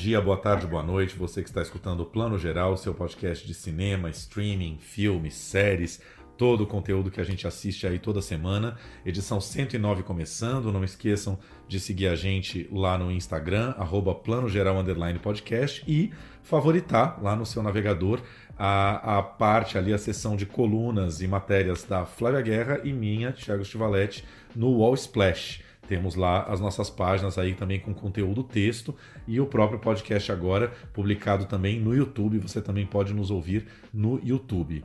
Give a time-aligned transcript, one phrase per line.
[0.00, 1.14] Dia, boa tarde, boa noite.
[1.14, 6.00] Você que está escutando o Plano Geral, seu podcast de cinema, streaming, filmes, séries,
[6.38, 8.78] todo o conteúdo que a gente assiste aí toda semana.
[9.04, 10.72] Edição 109 começando.
[10.72, 11.38] Não esqueçam
[11.68, 16.10] de seguir a gente lá no Instagram, arroba Plano Geral Underline Podcast e
[16.42, 18.22] favoritar lá no seu navegador
[18.58, 23.32] a, a parte ali, a seção de colunas e matérias da Flávia Guerra e minha,
[23.32, 24.24] Thiago Stivaletti,
[24.56, 25.62] no Wall Splash.
[25.90, 28.94] Temos lá as nossas páginas aí também com conteúdo texto
[29.26, 32.38] e o próprio podcast agora publicado também no YouTube.
[32.38, 34.84] Você também pode nos ouvir no YouTube.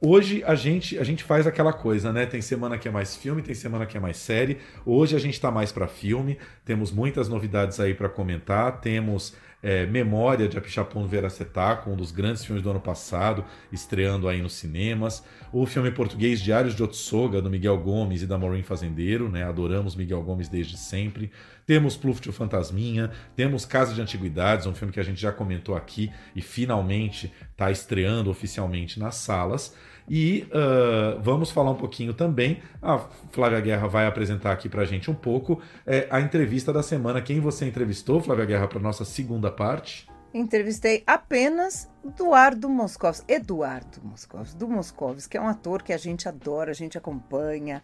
[0.00, 2.24] Hoje a gente a gente faz aquela coisa, né?
[2.24, 4.56] Tem semana que é mais filme, tem semana que é mais série.
[4.86, 6.38] Hoje a gente está mais para filme.
[6.64, 8.80] Temos muitas novidades aí para comentar.
[8.80, 14.40] Temos é, Memória de Apixapon Veracetaco, um dos grandes filmes do ano passado, estreando aí
[14.40, 15.24] nos cinemas.
[15.52, 19.44] O filme português Diários de Otsoga, do Miguel Gomes e da Maureen Fazendeiro, né?
[19.44, 21.30] Adoramos Miguel Gomes desde sempre.
[21.66, 25.76] Temos Pluft o Fantasminha, temos Casa de Antiguidades, um filme que a gente já comentou
[25.76, 29.74] aqui e finalmente está estreando oficialmente nas salas.
[30.08, 32.60] E uh, vamos falar um pouquinho também.
[32.80, 32.98] A
[33.30, 37.20] Flávia Guerra vai apresentar aqui para a gente um pouco é, a entrevista da semana.
[37.20, 40.08] Quem você entrevistou, Flávia Guerra, para nossa segunda parte?
[40.32, 46.28] Entrevistei apenas Eduardo Moscovski, Eduardo Moscovski, do Moscovski, que é um ator que a gente
[46.28, 47.82] adora, a gente acompanha.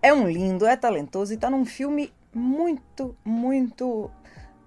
[0.00, 4.10] É um lindo, é talentoso e está num filme muito, muito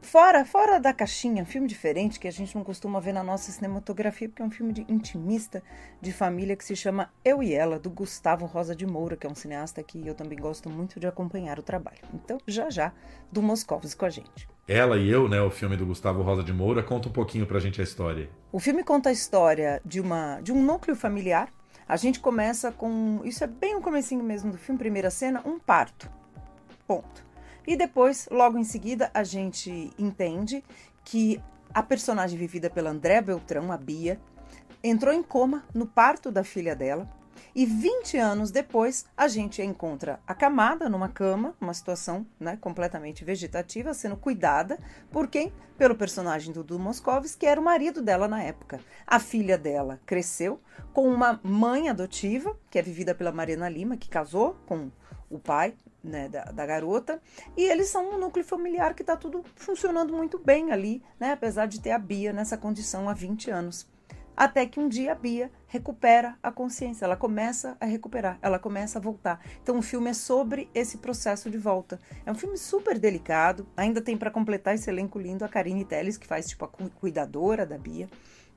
[0.03, 3.51] fora, fora da caixinha, um filme diferente que a gente não costuma ver na nossa
[3.51, 5.63] cinematografia, porque é um filme de intimista
[6.01, 9.29] de família que se chama Eu e Ela, do Gustavo Rosa de Moura, que é
[9.29, 11.97] um cineasta que eu também gosto muito de acompanhar o trabalho.
[12.13, 12.91] Então, já já,
[13.31, 14.47] do Moscovski com a gente.
[14.67, 17.59] Ela e Eu, né, o filme do Gustavo Rosa de Moura, conta um pouquinho pra
[17.59, 18.29] gente a história.
[18.51, 21.49] O filme conta a história de, uma, de um núcleo familiar.
[21.87, 25.59] A gente começa com, isso é bem o comecinho mesmo do filme, primeira cena, um
[25.59, 26.09] parto.
[26.85, 27.32] Ponto.
[27.65, 30.63] E depois, logo em seguida, a gente entende
[31.03, 31.41] que
[31.73, 34.19] a personagem vivida pela André Beltrão, a Bia,
[34.83, 37.09] entrou em coma no parto da filha dela.
[37.55, 43.23] E 20 anos depois, a gente encontra a camada numa cama, uma situação né, completamente
[43.23, 44.79] vegetativa, sendo cuidada
[45.11, 45.53] por quem?
[45.77, 48.79] Pelo personagem do Dudu Moscovis, que era o marido dela na época.
[49.05, 50.59] A filha dela cresceu
[50.93, 54.91] com uma mãe adotiva, que é vivida pela Mariana Lima, que casou com
[55.29, 55.73] o pai
[56.03, 57.21] né, da, da, garota,
[57.55, 61.65] e eles são um núcleo familiar que está tudo funcionando muito bem ali, né, apesar
[61.65, 63.87] de ter a Bia nessa condição há 20 anos.
[64.35, 68.97] Até que um dia a Bia recupera a consciência, ela começa a recuperar, ela começa
[68.97, 69.39] a voltar.
[69.61, 71.99] Então o filme é sobre esse processo de volta.
[72.25, 76.17] É um filme super delicado, ainda tem para completar esse elenco lindo a Karine Telles,
[76.17, 78.09] que faz tipo a cuidadora da Bia.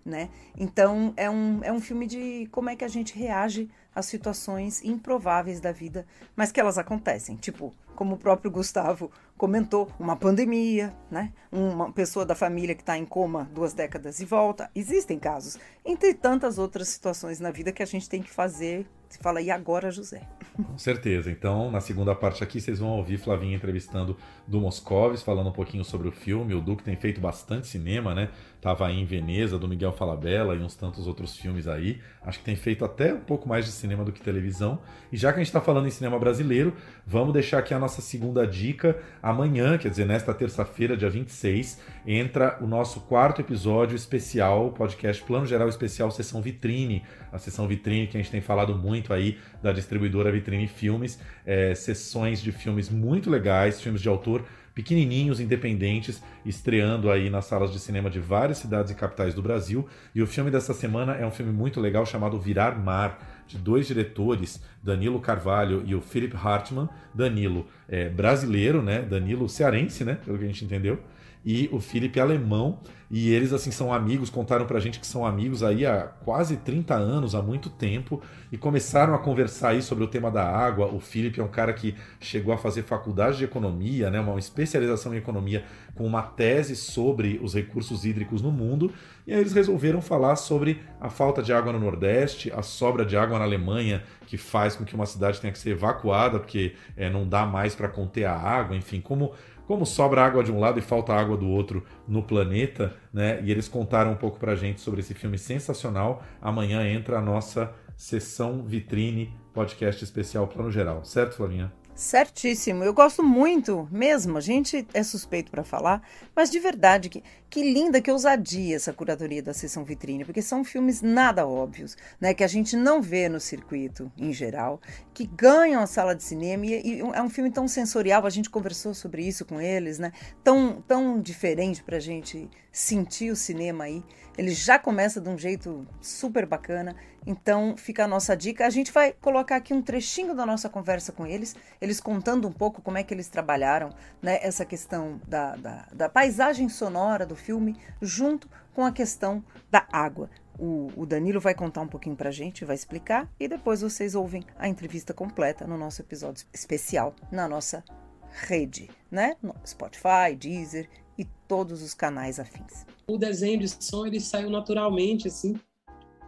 [0.06, 0.31] Né?
[0.56, 4.84] Então é um, é um filme de como é que a gente reage às situações
[4.84, 6.06] improváveis da vida,
[6.37, 7.34] mas que elas acontecem.
[7.34, 11.33] Tipo, como o próprio Gustavo comentou, uma pandemia, né?
[11.50, 14.71] Uma pessoa da família que está em coma duas décadas e volta.
[14.77, 19.22] Existem casos, entre tantas outras situações na vida que a gente tem que fazer você
[19.22, 20.22] fala, e agora, José?
[20.56, 21.31] Com certeza.
[21.31, 24.16] Então, na segunda parte aqui, vocês vão ouvir Flavinha entrevistando
[24.47, 26.55] do Moscovis, falando um pouquinho sobre o filme.
[26.55, 28.31] O Duque tem feito bastante cinema, né?
[28.66, 32.00] Tava aí em Veneza, do Miguel Falabella e uns tantos outros filmes aí.
[32.21, 34.81] Acho que tem feito até um pouco mais de cinema do que televisão.
[35.12, 36.75] E já que a gente está falando em cinema brasileiro,
[37.06, 38.99] vamos deixar aqui a nossa segunda dica.
[39.22, 45.47] Amanhã, quer dizer, nesta terça-feira, dia 26, entra o nosso quarto episódio especial, podcast Plano
[45.47, 47.04] Geral Especial Sessão Vitrine.
[47.31, 51.21] A sessão Vitrine que a gente tem falado muito aí da distribuidora Vitrine Filmes.
[51.44, 54.44] É, sessões de filmes muito legais, filmes de autor
[54.76, 59.88] pequenininhos, independentes, estreando aí nas salas de cinema de várias cidades e capitais do Brasil.
[60.14, 63.18] E o filme dessa semana é um filme muito legal chamado Virar Mar,
[63.48, 66.91] de dois diretores, Danilo Carvalho e o Philip Hartman.
[67.15, 69.01] Danilo é brasileiro, né?
[69.01, 70.18] Danilo cearense, né?
[70.22, 71.01] Pelo que a gente entendeu.
[71.47, 72.81] E o Philip é alemão.
[73.09, 76.95] E eles, assim, são amigos, contaram pra gente que são amigos aí há quase 30
[76.95, 78.21] anos, há muito tempo,
[78.51, 80.93] e começaram a conversar aí sobre o tema da água.
[80.93, 85.15] O Felipe é um cara que chegou a fazer faculdade de economia, né, uma especialização
[85.15, 85.65] em economia,
[85.95, 88.92] com uma tese sobre os recursos hídricos no mundo,
[89.25, 93.16] e aí eles resolveram falar sobre a falta de água no Nordeste, a sobra de
[93.16, 97.09] água na Alemanha, que faz com que uma cidade tenha que ser evacuada, porque é,
[97.09, 99.33] não dá mais para conter a água, enfim, como
[99.66, 103.41] como sobra água de um lado e falta água do outro no planeta, né?
[103.42, 106.22] E eles contaram um pouco pra gente sobre esse filme sensacional.
[106.41, 111.72] Amanhã entra a nossa sessão vitrine podcast especial Plano Geral, certo, Flavinha?
[111.97, 114.37] Certíssimo, eu gosto muito mesmo.
[114.37, 116.03] A gente é suspeito para falar,
[116.34, 120.63] mas de verdade que, que linda, que ousadia essa curadoria da sessão vitrine, porque são
[120.63, 124.78] filmes nada óbvios, né, que a gente não vê no circuito em geral,
[125.15, 128.27] que ganham a sala de cinema e, e é um filme tão sensorial.
[128.27, 130.13] A gente conversou sobre isso com eles, né?
[130.45, 134.04] Tão tão diferente para a gente sentir o cinema aí.
[134.36, 136.94] Ele já começa de um jeito super bacana.
[137.27, 138.66] Então fica a nossa dica.
[138.66, 142.53] A gente vai colocar aqui um trechinho da nossa conversa com eles, eles contando um
[142.53, 143.91] pouco como é que eles trabalharam
[144.22, 149.86] né, essa questão da, da, da paisagem sonora do filme, junto com a questão da
[149.91, 150.30] água.
[150.59, 154.42] O, o, Danilo vai contar um pouquinho pra gente, vai explicar, e depois vocês ouvem
[154.59, 157.84] a entrevista completa no nosso episódio especial na nossa
[158.30, 159.36] rede, né?
[159.42, 162.84] No Spotify, Deezer e todos os canais afins.
[163.07, 165.54] O desenho de som ele saiu naturalmente, assim,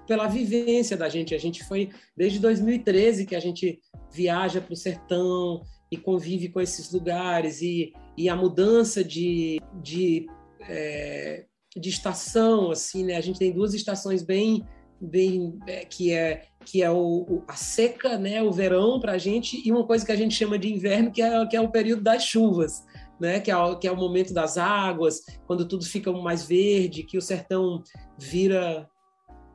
[0.07, 1.35] pela vivência da gente.
[1.35, 3.81] A gente foi desde 2013 que a gente
[4.11, 10.27] viaja para o sertão e convive com esses lugares e, e a mudança de, de,
[10.63, 11.45] é,
[11.77, 13.17] de estação, assim, né?
[13.17, 14.65] A gente tem duas estações bem,
[15.01, 18.43] bem é, que é que é o, o, a seca, né?
[18.43, 21.23] O verão para a gente e uma coisa que a gente chama de inverno que
[21.23, 22.85] é, que é o período das chuvas
[23.21, 27.19] né, que, é, que é o momento das águas, quando tudo fica mais verde, que
[27.19, 27.83] o sertão
[28.17, 28.89] vira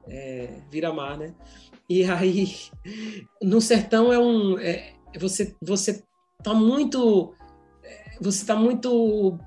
[0.08, 1.34] é, vira mar, né?
[1.90, 2.52] E aí
[3.42, 6.04] no sertão é um é, você você
[6.44, 7.34] tá muito
[8.22, 9.38] você tá muito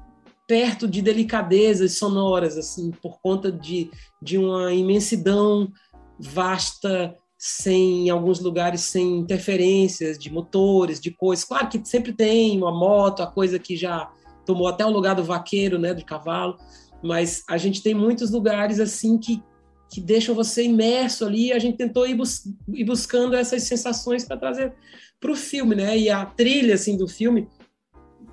[0.46, 3.90] perto de delicadezas sonoras assim por conta de,
[4.22, 5.72] de uma imensidão
[6.18, 7.16] vasta
[7.46, 11.44] sem em alguns lugares sem interferências de motores, de coisas.
[11.44, 14.10] Claro que sempre tem uma moto, a coisa que já
[14.44, 16.58] tomou até o lugar do vaqueiro, né, de cavalo,
[17.02, 19.42] mas a gente tem muitos lugares assim que
[19.88, 21.52] que deixam você imerso ali.
[21.52, 22.42] A gente tentou ir, bus
[22.74, 24.74] ir buscando essas sensações para trazer
[25.20, 25.96] para o filme, né?
[25.96, 27.46] E a trilha assim do filme,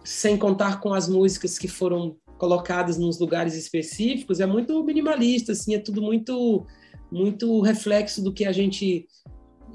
[0.04, 5.76] sem contar com as músicas que foram colocadas nos lugares específicos, é muito minimalista, assim,
[5.76, 6.66] é tudo muito
[7.14, 9.06] muito reflexo do que a gente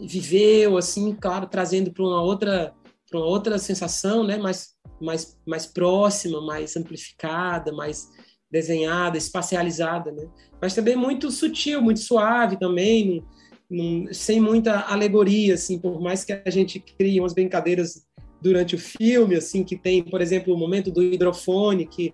[0.01, 2.75] viveu, assim, claro, trazendo para uma outra
[3.09, 8.07] para uma outra sensação, né, mais, mais, mais próxima, mais amplificada, mais
[8.51, 10.29] desenhada, espacializada, né?
[10.61, 13.25] Mas também muito sutil, muito suave também,
[13.71, 18.07] num, num, sem muita alegoria, assim, por mais que a gente crie umas brincadeiras
[18.43, 22.13] durante o filme, assim, que tem, por exemplo, o momento do hidrofone, que,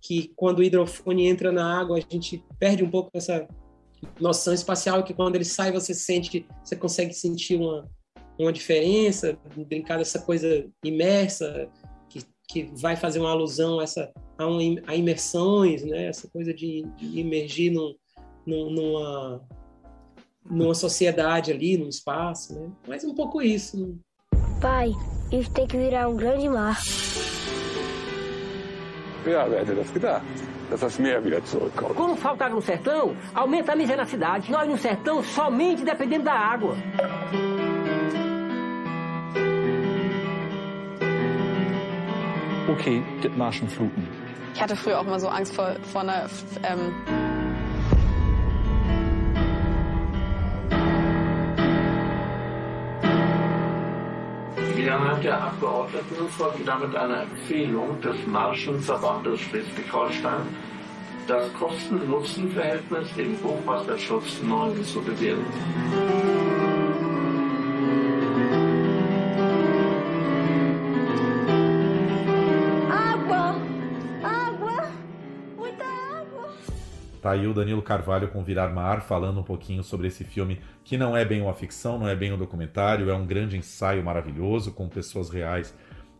[0.00, 3.46] que quando o hidrofone entra na água, a gente perde um pouco essa
[4.20, 7.88] noção espacial que quando ele sai você sente, você consegue sentir uma,
[8.38, 9.38] uma diferença,
[9.68, 11.68] brincar dessa coisa imersa,
[12.08, 14.44] que, que vai fazer uma alusão a, essa, a,
[14.86, 16.06] a imersões, né?
[16.06, 17.94] essa coisa de, de imergir num,
[18.46, 19.48] num, numa,
[20.50, 22.54] numa sociedade ali, num espaço.
[22.54, 22.70] Né?
[22.88, 23.76] Mas um pouco isso.
[23.76, 23.94] Né?
[24.60, 24.90] Pai,
[25.32, 26.78] isso tem que virar um grande mar.
[29.26, 30.22] Ja, wer hätte das gedacht?
[30.70, 31.96] dass das Meer wieder zurückkommt.
[31.96, 34.50] Como faltar no sertão, aumenta a miséria na cidade.
[34.50, 36.76] Nós no sertão somente dependendo da água.
[42.68, 44.06] Okay, Dithmarschen Fluten.
[44.54, 46.28] Ich hatte früher auch immer so Angst vor, vor einer
[46.62, 47.29] ähm,
[54.82, 60.46] Mehrheit der Abgeordneten folgte damit einer Empfehlung des Marschenverbandes Schleswig-Holstein,
[61.26, 66.29] das Kosten-Nutzen-Verhältnis im Hochwasserschutz neu zu bewerten.
[77.20, 80.96] Tá aí o Danilo Carvalho com Virar Mar falando um pouquinho sobre esse filme que
[80.96, 84.72] não é bem uma ficção, não é bem um documentário, é um grande ensaio maravilhoso
[84.72, 85.74] com pessoas reais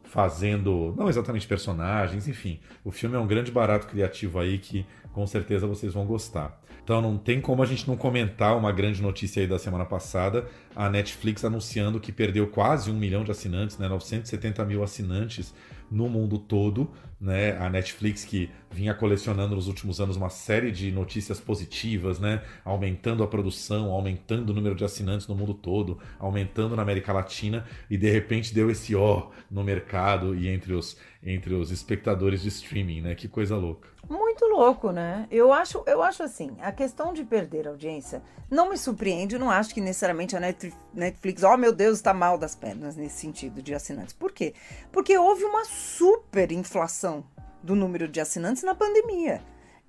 [0.05, 2.59] fazendo, não exatamente personagens, enfim.
[2.85, 6.61] O filme é um grande barato criativo aí que com certeza vocês vão gostar.
[6.83, 10.47] Então não tem como a gente não comentar uma grande notícia aí da semana passada,
[10.75, 15.55] a Netflix anunciando que perdeu quase um milhão de assinantes, né, 970 mil assinantes
[15.91, 16.89] no mundo todo,
[17.21, 17.57] né?
[17.59, 22.43] A Netflix que vinha colecionando nos últimos anos uma série de notícias positivas, né?
[22.65, 27.67] Aumentando a produção, aumentando o número de assinantes no mundo todo, aumentando na América Latina
[27.91, 32.49] e de repente deu esse ó no mercado e entre os entre os espectadores de
[32.49, 33.15] streaming, né?
[33.15, 33.89] Que coisa louca.
[34.09, 35.27] Muito louco, né?
[35.31, 39.75] Eu acho, eu acho assim, a questão de perder audiência não me surpreende, não acho
[39.75, 44.15] que necessariamente a Netflix, oh meu Deus, está mal das pernas nesse sentido de assinantes.
[44.15, 44.55] Por quê?
[44.91, 47.25] Porque houve uma super inflação
[47.63, 49.43] do número de assinantes na pandemia.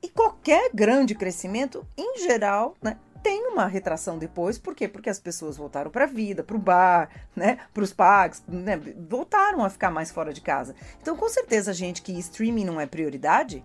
[0.04, 4.88] E qualquer grande crescimento, em geral, né, tem uma retração depois, por quê?
[4.88, 8.80] Porque as pessoas voltaram para a vida, para o bar, né, para os parques, né,
[9.08, 10.76] voltaram a ficar mais fora de casa.
[11.02, 13.64] Então, com certeza, gente que streaming não é prioridade,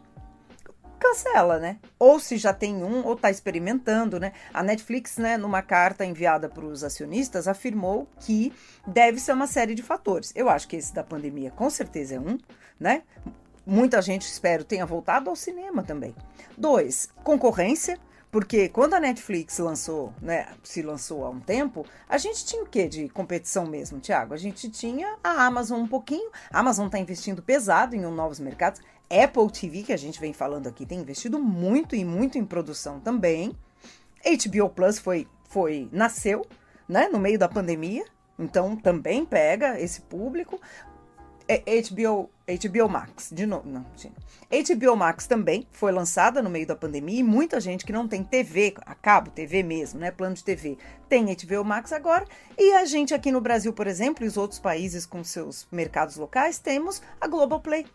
[0.99, 1.79] cancela, né?
[1.99, 4.33] Ou se já tem um, ou está experimentando, né?
[4.53, 8.53] A Netflix, né, numa carta enviada para os acionistas, afirmou que
[8.87, 10.33] deve ser uma série de fatores.
[10.35, 12.39] Eu acho que esse da pandemia, com certeza, é um,
[12.79, 13.03] né?
[13.65, 16.15] Muita gente, espero, tenha voltado ao cinema também.
[16.57, 17.99] Dois, concorrência.
[18.31, 22.67] Porque quando a Netflix lançou, né, se lançou há um tempo, a gente tinha o
[22.67, 24.35] quê de competição mesmo, Tiago?
[24.35, 26.31] A gente tinha a Amazon um pouquinho.
[26.51, 28.81] A Amazon está investindo pesado em novos mercados.
[29.09, 32.99] Apple TV, que a gente vem falando aqui, tem investido muito e muito em produção
[33.01, 33.57] também.
[34.25, 36.45] HBO Plus foi, foi nasceu,
[36.89, 38.05] né, no meio da pandemia,
[38.37, 40.61] então também pega esse público.
[41.49, 44.17] HBO, HBO Max, de novo, não, gente.
[44.51, 48.25] HBO Max também foi lançada no meio da pandemia e muita gente que não tem
[48.25, 50.77] TV, a cabo, TV mesmo, né, plano de TV,
[51.09, 52.25] tem HBO Max agora.
[52.59, 56.17] E a gente aqui no Brasil, por exemplo, e os outros países com seus mercados
[56.17, 57.87] locais, temos a Globoplay,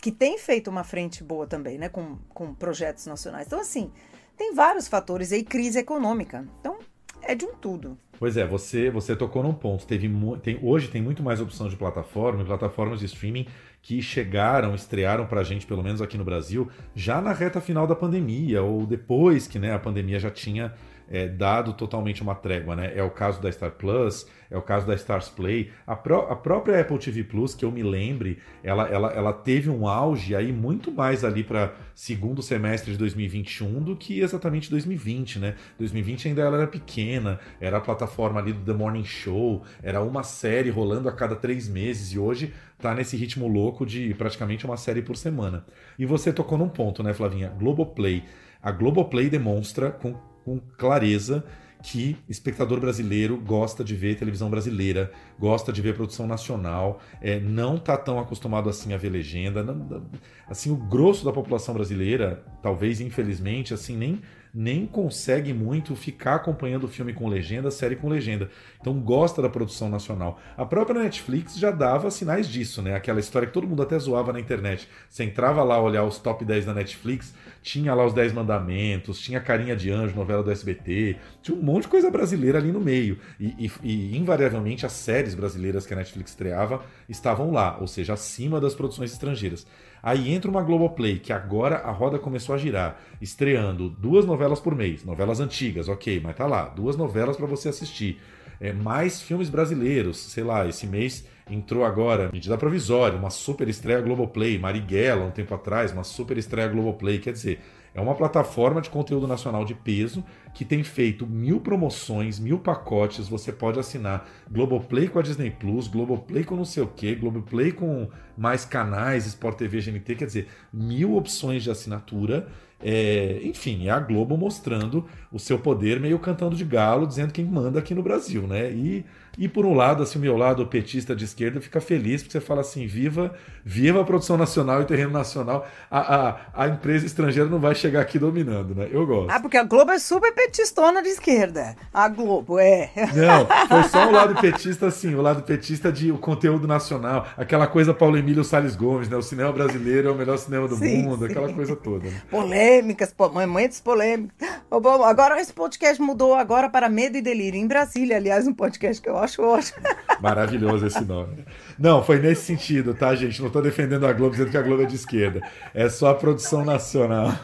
[0.00, 3.46] que tem feito uma frente boa também, né, com, com projetos nacionais.
[3.46, 3.90] Então, assim,
[4.36, 6.46] tem vários fatores aí, crise econômica.
[6.60, 6.78] Então,
[7.22, 7.98] é de um tudo.
[8.18, 9.86] Pois é, você você tocou num ponto.
[9.86, 10.10] Teve
[10.42, 13.46] tem, hoje tem muito mais opção de plataforma, plataformas de streaming
[13.80, 17.86] que chegaram, estrearam para a gente, pelo menos aqui no Brasil, já na reta final
[17.86, 20.74] da pandemia ou depois que né, a pandemia já tinha
[21.10, 22.92] é, dado totalmente uma trégua, né?
[22.94, 26.36] É o caso da Star Plus, é o caso da Stars Play, a, pró a
[26.36, 30.52] própria Apple TV Plus, que eu me lembre, ela, ela, ela teve um auge aí
[30.52, 35.54] muito mais ali para segundo semestre de 2021 do que exatamente 2020, né?
[35.78, 40.22] 2020 ainda ela era pequena, era a plataforma ali do The Morning Show, era uma
[40.22, 44.76] série rolando a cada três meses e hoje tá nesse ritmo louco de praticamente uma
[44.76, 45.64] série por semana.
[45.98, 47.48] E você tocou num ponto, né, Flavinha?
[47.48, 48.24] Globoplay.
[48.62, 50.14] A Globoplay demonstra com
[50.48, 51.44] com clareza
[51.82, 57.76] que espectador brasileiro gosta de ver televisão brasileira, gosta de ver produção nacional, é, não
[57.76, 59.62] está tão acostumado assim a ver legenda.
[59.62, 60.06] Não,
[60.48, 64.20] assim, o grosso da população brasileira, talvez infelizmente, assim nem
[64.52, 68.50] nem consegue muito ficar acompanhando o filme com legenda, série com legenda.
[68.80, 70.40] Então gosta da produção nacional.
[70.56, 72.94] A própria Netflix já dava sinais disso, né?
[72.94, 74.88] Aquela história que todo mundo até zoava na internet.
[75.08, 79.40] Você entrava lá olhar os top 10 da Netflix, tinha lá os 10 Mandamentos, tinha
[79.40, 83.18] Carinha de Anjo, novela do SBT, tinha um monte de coisa brasileira ali no meio.
[83.38, 88.14] E, e, e invariavelmente as séries brasileiras que a Netflix estreava estavam lá, ou seja,
[88.14, 89.66] acima das produções estrangeiras.
[90.02, 94.74] Aí entra uma Globoplay, que agora a roda começou a girar, estreando duas novelas por
[94.74, 98.20] mês, novelas antigas, ok, mas tá lá, duas novelas para você assistir.
[98.60, 104.00] É, mais filmes brasileiros, sei lá, esse mês entrou agora, medida provisória, uma super estreia
[104.00, 107.60] Globoplay, Marighella, um tempo atrás, uma super estreia Globoplay, quer dizer,
[107.94, 113.28] é uma plataforma de conteúdo nacional de peso que tem feito mil promoções, mil pacotes.
[113.28, 117.72] Você pode assinar Globoplay com a Disney Plus, Globoplay com não sei o que, Globoplay
[117.72, 122.48] com mais canais, Sport TV, GNT, quer dizer, mil opções de assinatura.
[122.80, 127.44] É, enfim, é a Globo mostrando o seu poder, meio cantando de galo, dizendo quem
[127.44, 128.70] manda aqui no Brasil, né?
[128.70, 129.04] E
[129.38, 132.40] e por um lado, assim, o meu lado petista de esquerda fica feliz porque você
[132.44, 133.32] fala assim: viva,
[133.64, 135.68] viva a produção nacional e terreno nacional.
[135.88, 138.88] A, a, a empresa estrangeira não vai chegar aqui dominando, né?
[138.90, 139.30] Eu gosto.
[139.30, 141.76] Ah, porque a Globo é super petistona de esquerda.
[141.94, 142.90] A Globo, é.
[143.14, 147.68] Não, foi só o lado petista, assim, o lado petista de o conteúdo nacional, aquela
[147.68, 149.16] coisa Paulo Emílio Salles Gomes, né?
[149.16, 151.30] O cinema brasileiro é o melhor cinema do sim, mundo, sim.
[151.30, 152.08] aquela coisa toda.
[152.08, 152.22] Né?
[152.28, 153.14] Polêmicas,
[153.48, 154.48] muitas polêmicas.
[154.68, 159.00] Bom, agora esse podcast mudou agora para Medo e Delírio, em Brasília, aliás, um podcast
[159.00, 159.78] que eu acho ótimo.
[160.20, 161.44] Maravilhoso esse nome.
[161.78, 163.40] Não, foi nesse sentido, tá, gente?
[163.40, 165.42] Não estou defendendo a Globo dizendo que a Globo é de esquerda.
[165.74, 167.34] É só a produção nacional.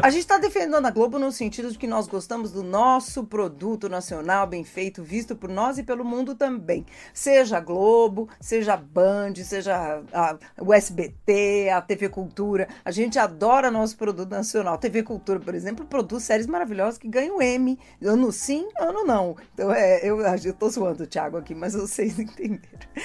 [0.00, 3.90] A gente está defendendo a Globo no sentido de que nós gostamos do nosso produto
[3.90, 6.86] nacional bem feito, visto por nós e pelo mundo também.
[7.12, 12.68] Seja a Globo, seja a Band, seja a, o SBT, a TV Cultura.
[12.82, 14.74] A gente adora nosso produto nacional.
[14.74, 17.78] A TV Cultura, por exemplo, produz séries maravilhosas que ganham M.
[18.02, 19.36] Ano sim, ano não.
[19.52, 20.22] Então, é, eu,
[20.54, 22.62] tô zoando o Thiago aqui, mas vocês entenderam.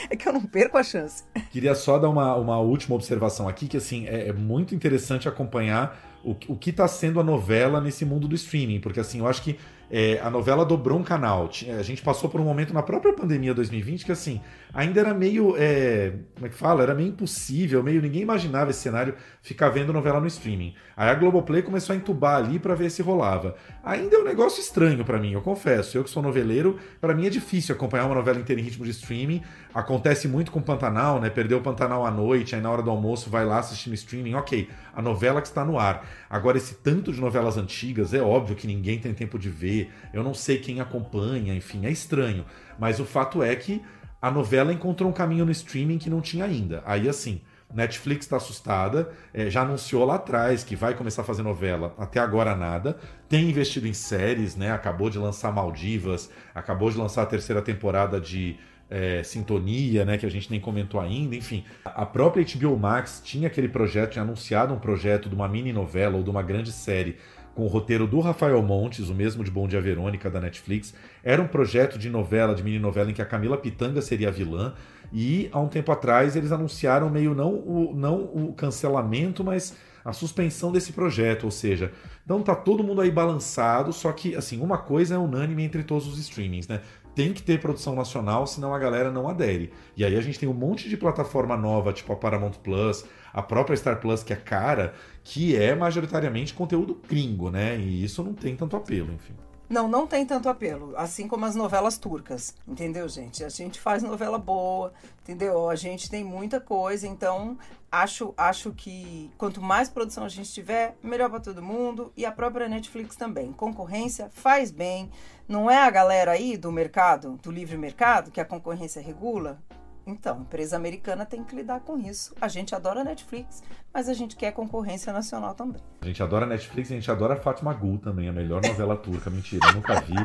[0.09, 1.23] É que eu não perco a chance.
[1.51, 6.16] Queria só dar uma, uma última observação aqui, que assim, é, é muito interessante acompanhar
[6.27, 9.41] o, o que está sendo a novela nesse mundo do streaming, porque assim, eu acho
[9.41, 9.57] que
[9.89, 11.49] é, a novela dobrou um canal.
[11.77, 14.41] A gente passou por um momento na própria pandemia 2020 que assim
[14.73, 16.83] ainda era meio, é, como é que fala?
[16.83, 20.75] Era meio impossível, meio ninguém imaginava esse cenário ficar vendo novela no streaming.
[20.95, 23.55] Aí a Globoplay começou a entubar ali para ver se rolava.
[23.83, 25.97] Ainda é um negócio estranho para mim, eu confesso.
[25.97, 28.91] Eu que sou noveleiro, para mim é difícil acompanhar uma novela inteira em ritmo de
[28.91, 29.41] streaming.
[29.73, 31.29] Acontece muito com Pantanal, né?
[31.29, 34.33] Perdeu o Pantanal à noite, aí na hora do almoço vai lá assistir no streaming.
[34.35, 36.05] OK, a novela que está no ar.
[36.29, 39.91] Agora esse tanto de novelas antigas, é óbvio que ninguém tem tempo de ver.
[40.13, 42.45] Eu não sei quem acompanha, enfim, é estranho.
[42.79, 43.81] Mas o fato é que
[44.21, 46.83] a novela encontrou um caminho no streaming que não tinha ainda.
[46.85, 47.41] Aí, assim,
[47.73, 52.19] Netflix está assustada, é, já anunciou lá atrás que vai começar a fazer novela, até
[52.19, 52.97] agora nada.
[53.27, 54.71] Tem investido em séries, né?
[54.71, 58.57] Acabou de lançar Maldivas, acabou de lançar a terceira temporada de
[58.89, 60.17] é, Sintonia, né?
[60.17, 61.35] Que a gente nem comentou ainda.
[61.35, 65.73] Enfim, a própria HBO Max tinha aquele projeto, tinha anunciado um projeto de uma mini
[65.73, 67.17] novela ou de uma grande série
[67.57, 70.93] com o roteiro do Rafael Montes, o mesmo de Bom Dia Verônica da Netflix.
[71.23, 74.31] Era um projeto de novela, de mini novela, em que a Camila Pitanga seria a
[74.31, 74.75] vilã.
[75.11, 79.75] E há um tempo atrás eles anunciaram meio não o, não o cancelamento, mas
[80.07, 81.91] a suspensão desse projeto, ou seja,
[82.23, 86.07] então tá todo mundo aí balançado, só que assim, uma coisa é unânime entre todos
[86.07, 86.81] os streamings, né?
[87.17, 89.73] Tem que ter produção nacional, senão a galera não adere.
[89.95, 93.41] E aí a gente tem um monte de plataforma nova, tipo a Paramount Plus, a
[93.41, 94.93] própria Star Plus, que é cara,
[95.23, 97.75] que é majoritariamente conteúdo gringo, né?
[97.75, 99.33] E isso não tem tanto apelo, enfim.
[99.67, 103.43] Não, não tem tanto apelo, assim como as novelas turcas, entendeu, gente?
[103.43, 104.93] A gente faz novela boa,
[105.23, 105.71] entendeu?
[105.71, 107.57] A gente tem muita coisa, então
[107.91, 112.31] acho, acho que quanto mais produção a gente tiver, melhor para todo mundo e a
[112.31, 113.53] própria Netflix também.
[113.53, 115.09] Concorrência faz bem,
[115.47, 119.61] não é a galera aí do mercado, do livre mercado, que a concorrência regula?
[120.07, 122.33] Então, empresa americana tem que lidar com isso.
[122.39, 123.61] A gente adora Netflix,
[123.93, 125.81] mas a gente quer concorrência nacional também.
[125.99, 129.29] A gente adora Netflix e a gente adora Fátima Gul também, a melhor novela turca.
[129.29, 130.15] Mentira, eu nunca vi.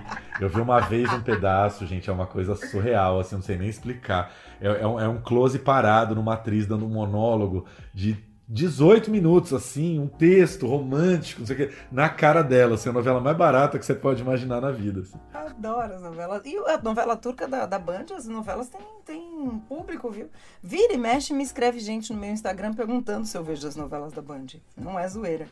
[0.41, 3.69] Eu vi uma vez um pedaço, gente, é uma coisa surreal, assim, não sei nem
[3.69, 4.33] explicar.
[4.61, 8.17] É, é, um, é um close parado numa atriz dando um monólogo de
[8.52, 12.92] 18 minutos, assim, um texto romântico, não sei o que, na cara dela, assim, a
[12.92, 15.00] novela mais barata que você pode imaginar na vida.
[15.00, 15.18] Assim.
[15.32, 16.42] Adoro as novelas.
[16.44, 20.28] E a novela turca da, da Band, as novelas têm, têm público, viu?
[20.62, 24.12] Vira e mexe me escreve gente no meu Instagram perguntando se eu vejo as novelas
[24.12, 24.47] da Band.
[24.76, 25.47] Não é zoeira.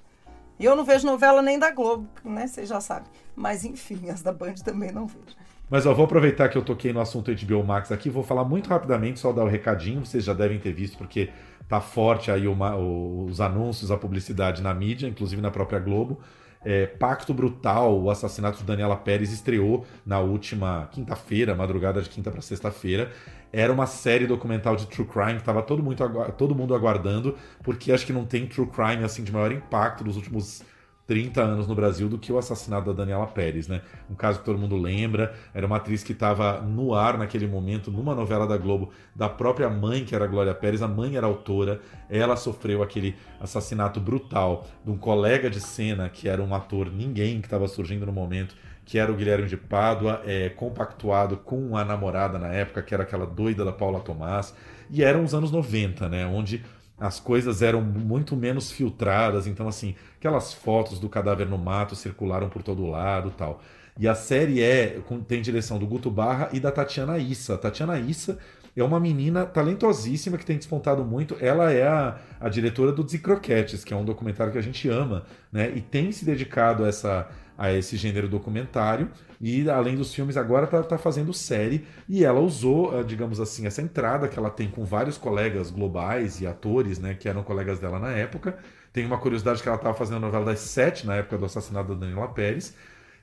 [0.59, 2.47] E eu não vejo novela nem da Globo, né?
[2.47, 3.07] Você já sabe.
[3.35, 5.35] Mas enfim, as da Band também não vejo.
[5.71, 8.68] Mas ó, vou aproveitar que eu toquei no assunto HBO Max aqui, vou falar muito
[8.68, 11.31] rapidamente, só dar o recadinho, vocês já devem ter visto, porque
[11.70, 16.18] tá forte aí uma, os anúncios, a publicidade na mídia, inclusive na própria Globo.
[16.64, 22.28] É, Pacto Brutal, o assassinato de Daniela Pérez, estreou na última quinta-feira, madrugada de quinta
[22.28, 23.12] para sexta-feira.
[23.52, 26.02] Era uma série documental de true crime que estava todo, muito,
[26.37, 30.16] todo mundo aguardando, porque acho que não tem true crime assim de maior impacto nos
[30.16, 30.64] últimos
[31.11, 33.83] 30 anos no Brasil do que o assassinato da Daniela Pérez, né?
[34.09, 37.90] Um caso que todo mundo lembra, era uma atriz que estava no ar naquele momento,
[37.90, 41.27] numa novela da Globo, da própria mãe, que era a Glória Pérez, a mãe era
[41.27, 46.88] autora, ela sofreu aquele assassinato brutal de um colega de cena, que era um ator
[46.92, 51.77] ninguém, que estava surgindo no momento, que era o Guilherme de Pádua, é, compactuado com
[51.77, 54.55] a namorada na época, que era aquela doida da Paula Tomás,
[54.88, 56.25] e eram os anos 90, né?
[56.25, 56.62] Onde
[57.01, 62.50] as coisas eram muito menos filtradas, então assim, aquelas fotos do cadáver no mato circularam
[62.50, 63.62] por todo lado, tal.
[63.98, 67.54] E a série é tem direção do Guto Barra e da Tatiana Issa.
[67.54, 68.38] A Tatiana Issa
[68.76, 71.37] é uma menina talentosíssima que tem despontado muito.
[71.40, 75.24] Ela é a, a diretora do Croquetes, que é um documentário que a gente ama,
[75.50, 75.72] né?
[75.74, 77.28] E tem se dedicado a essa
[77.61, 82.40] a esse gênero documentário e além dos filmes agora está tá fazendo série e ela
[82.40, 86.98] usou, ah, digamos assim, essa entrada que ela tem com vários colegas globais e atores,
[86.98, 88.59] né, que eram colegas dela na época.
[88.92, 91.94] Tem uma curiosidade que ela estava fazendo a novela das sete na época do assassinato
[91.94, 92.74] da Daniela Pérez.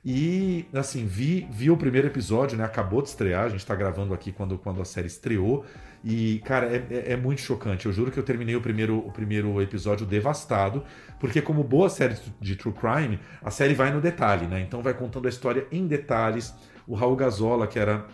[0.04, 2.64] E, assim, vi, vi o primeiro episódio, né?
[2.64, 5.66] Acabou de estrear, a gente está gravando aqui quando, quando a série estreou.
[6.04, 7.86] E, cara, é, é, é, muito chocante.
[7.86, 10.84] Eu juro que eu terminei o primeiro, o primeiro episódio devastado,
[11.18, 14.60] porque, como boa série de true crime, a série vai no detalhe, né?
[14.60, 16.54] Então vai contando a história em detalhes.
[16.86, 18.06] O Raul Gazola, que era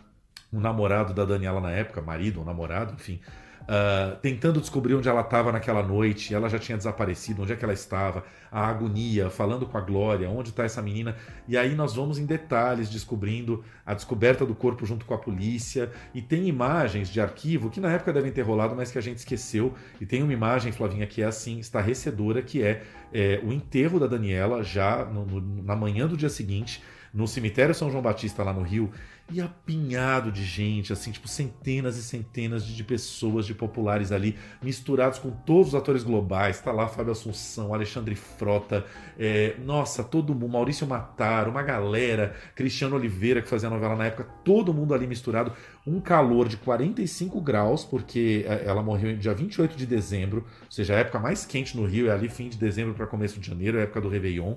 [0.52, 3.20] o namorado da Daniela na época, marido ou namorado, enfim,
[3.64, 7.64] uh, tentando descobrir onde ela estava naquela noite, ela já tinha desaparecido, onde é que
[7.64, 11.16] ela estava, a agonia, falando com a Glória, onde está essa menina,
[11.48, 15.90] e aí nós vamos em detalhes descobrindo a descoberta do corpo junto com a polícia,
[16.14, 19.18] e tem imagens de arquivo que na época devem ter rolado, mas que a gente
[19.18, 23.98] esqueceu, e tem uma imagem, Flavinha, que é assim, estarrecedora, que é, é o enterro
[23.98, 26.82] da Daniela já no, no, na manhã do dia seguinte,
[27.14, 28.90] no cemitério São João Batista lá no Rio
[29.32, 35.18] e apinhado de gente, assim, tipo centenas e centenas de, pessoas, de populares ali, misturados
[35.18, 36.60] com todos os atores globais.
[36.60, 38.84] Tá lá Fábio Assunção, Alexandre Frota,
[39.18, 44.06] é, nossa, todo mundo, Maurício Matar, uma galera, Cristiano Oliveira que fazia a novela na
[44.06, 45.52] época, todo mundo ali misturado,
[45.86, 50.94] um calor de 45 graus, porque é, ela morreu dia 28 de dezembro, ou seja,
[50.94, 53.78] a época mais quente no Rio é ali fim de dezembro para começo de janeiro,
[53.78, 54.56] é a época do Réveillon.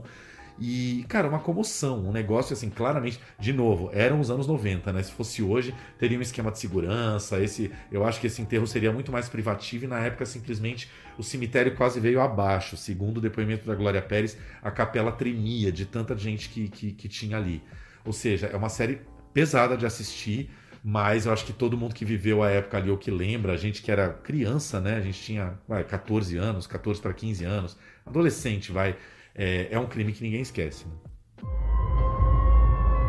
[0.59, 5.03] E, cara, uma comoção, um negócio assim, claramente, de novo, eram os anos 90, né?
[5.03, 8.91] Se fosse hoje, teria um esquema de segurança, esse, eu acho que esse enterro seria
[8.91, 12.75] muito mais privativo e na época simplesmente o cemitério quase veio abaixo.
[12.75, 17.07] Segundo o depoimento da Glória Pérez, a capela tremia de tanta gente que, que, que
[17.07, 17.61] tinha ali.
[18.03, 19.01] Ou seja, é uma série
[19.33, 20.49] pesada de assistir,
[20.83, 23.57] mas eu acho que todo mundo que viveu a época ali, ou que lembra, a
[23.57, 24.95] gente que era criança, né?
[24.95, 28.95] A gente tinha vai, 14 anos, 14 para 15 anos, adolescente, vai
[29.37, 30.85] é, é um crime que ninguém esquece.
[30.85, 30.93] Né?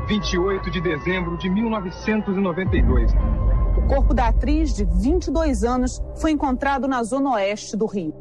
[0.09, 3.13] 28 de dezembro de 1992.
[3.77, 8.15] O corpo da atriz de 22 anos foi encontrado na zona oeste do Rio.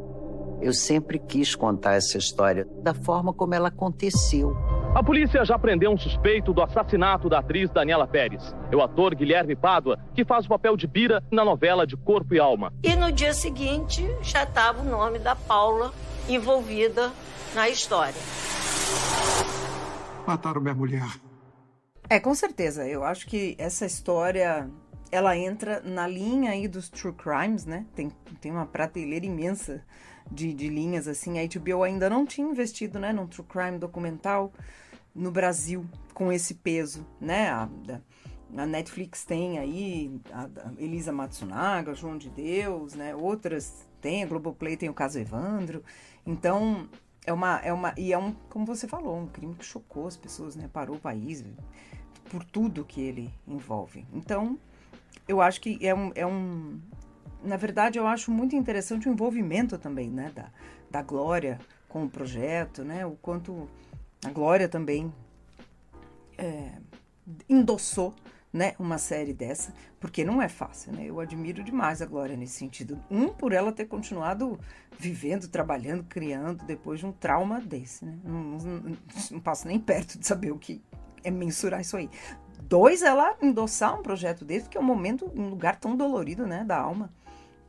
[0.61, 4.55] Eu sempre quis contar essa história da forma como ela aconteceu.
[4.95, 8.55] A polícia já prendeu um suspeito do assassinato da atriz Daniela Pérez.
[8.71, 12.33] É o ator Guilherme Pádua, que faz o papel de Bira na novela de Corpo
[12.33, 12.73] e Alma.
[12.83, 15.93] E no dia seguinte já estava o nome da Paula
[16.27, 17.11] envolvida
[17.57, 18.21] na história.
[20.27, 21.07] Mataram minha mulher.
[22.07, 22.87] É, com certeza.
[22.87, 24.69] Eu acho que essa história
[25.11, 27.87] ela entra na linha aí dos true crimes, né?
[27.95, 29.83] Tem, tem uma prateleira imensa
[30.31, 31.39] de, de linhas assim.
[31.39, 34.53] A HBO ainda não tinha investido, né, num true crime documental
[35.15, 37.49] no Brasil com esse peso, né?
[37.49, 37.67] A,
[38.55, 43.15] a Netflix tem aí a, a Elisa Matsunaga, João de Deus, né?
[43.15, 45.83] Outras tem, a Globoplay tem o caso Evandro.
[46.23, 46.87] Então,
[47.27, 47.93] é uma, é uma.
[47.97, 50.69] E é um, como você falou, um crime que chocou as pessoas, né?
[50.71, 51.43] Parou o país
[52.31, 54.07] por tudo que ele envolve.
[54.13, 54.57] Então,
[55.27, 56.11] eu acho que é um.
[56.15, 56.79] É um
[57.43, 60.31] na verdade, eu acho muito interessante o envolvimento também, né?
[60.33, 60.49] Da,
[60.89, 61.59] da Glória
[61.89, 63.05] com o projeto, né?
[63.05, 63.69] O quanto
[64.25, 65.13] a Glória também
[66.37, 66.71] é,
[67.49, 68.15] endossou
[68.57, 71.05] né, uma série dessa, porque não é fácil, né?
[71.05, 72.99] Eu admiro demais a Glória nesse sentido.
[73.09, 74.59] Um, por ela ter continuado
[74.97, 78.17] vivendo, trabalhando, criando, depois de um trauma desse, né?
[78.23, 78.97] Não, não,
[79.31, 80.81] não passo nem perto de saber o que
[81.23, 82.09] é mensurar isso aí.
[82.63, 86.63] Dois, ela endossar um projeto desse, que é um momento, um lugar tão dolorido, né,
[86.63, 87.13] da alma.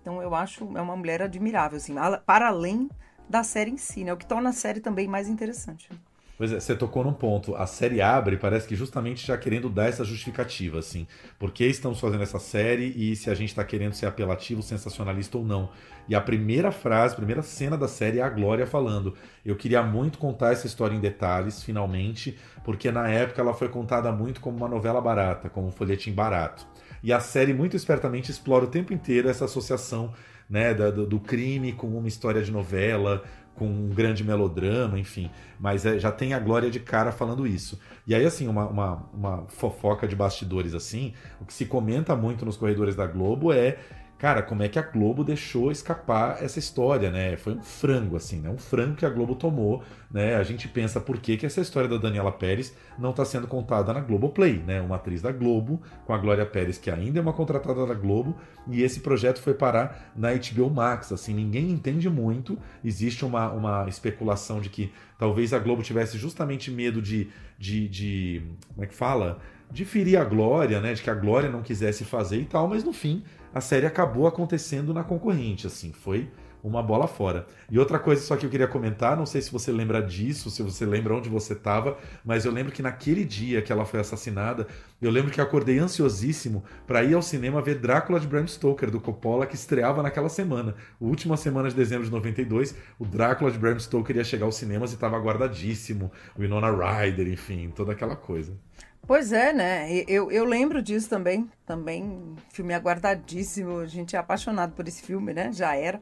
[0.00, 2.88] Então, eu acho, é uma mulher admirável, assim, para além
[3.28, 4.12] da série em si, né?
[4.12, 5.90] O que torna a série também mais interessante.
[6.38, 7.56] Pois é, você tocou num ponto.
[7.56, 11.04] A série abre, parece que justamente já querendo dar essa justificativa, assim.
[11.36, 15.36] Por que estamos fazendo essa série e se a gente está querendo ser apelativo, sensacionalista
[15.36, 15.68] ou não.
[16.08, 19.82] E a primeira frase, a primeira cena da série é a Glória falando: Eu queria
[19.82, 24.56] muito contar essa história em detalhes, finalmente, porque na época ela foi contada muito como
[24.56, 26.64] uma novela barata, como um folhetim barato.
[27.02, 30.14] E a série muito espertamente explora o tempo inteiro essa associação
[30.48, 33.22] né, do, do, crime com uma história de novela,
[33.58, 35.30] com um grande melodrama, enfim.
[35.58, 37.78] Mas é, já tem a Glória de cara falando isso.
[38.06, 42.46] E aí, assim, uma, uma, uma fofoca de bastidores assim, o que se comenta muito
[42.46, 43.78] nos corredores da Globo é
[44.18, 47.36] cara, como é que a Globo deixou escapar essa história, né?
[47.36, 48.50] Foi um frango, assim, né?
[48.50, 50.34] Um frango que a Globo tomou, né?
[50.34, 53.92] A gente pensa por que, que essa história da Daniela Pérez não está sendo contada
[53.92, 54.80] na Globoplay, né?
[54.80, 58.36] Uma atriz da Globo, com a Glória Pérez, que ainda é uma contratada da Globo,
[58.66, 63.88] e esse projeto foi parar na HBO Max, assim, ninguém entende muito, existe uma, uma
[63.88, 68.42] especulação de que talvez a Globo tivesse justamente medo de, de, de
[68.74, 69.38] como é que fala?
[69.70, 70.94] De ferir a Glória, né?
[70.94, 73.22] De que a Glória não quisesse fazer e tal, mas no fim
[73.54, 76.30] a série acabou acontecendo na concorrente, assim, foi
[76.62, 77.46] uma bola fora.
[77.70, 80.62] E outra coisa só que eu queria comentar, não sei se você lembra disso, se
[80.62, 84.66] você lembra onde você estava, mas eu lembro que naquele dia que ela foi assassinada,
[85.00, 89.00] eu lembro que acordei ansiosíssimo para ir ao cinema ver Drácula de Bram Stoker do
[89.00, 90.74] Coppola que estreava naquela semana.
[91.00, 94.90] Última semana de dezembro de 92, o Drácula de Bram Stoker ia chegar aos cinemas
[94.90, 98.58] e estava guardadíssimo, o Winona Ryder, enfim, toda aquela coisa.
[99.06, 100.04] Pois é, né?
[100.06, 101.50] Eu, eu lembro disso também.
[101.64, 103.78] Também, filme aguardadíssimo.
[103.78, 105.52] A gente é apaixonado por esse filme, né?
[105.52, 106.00] Já era.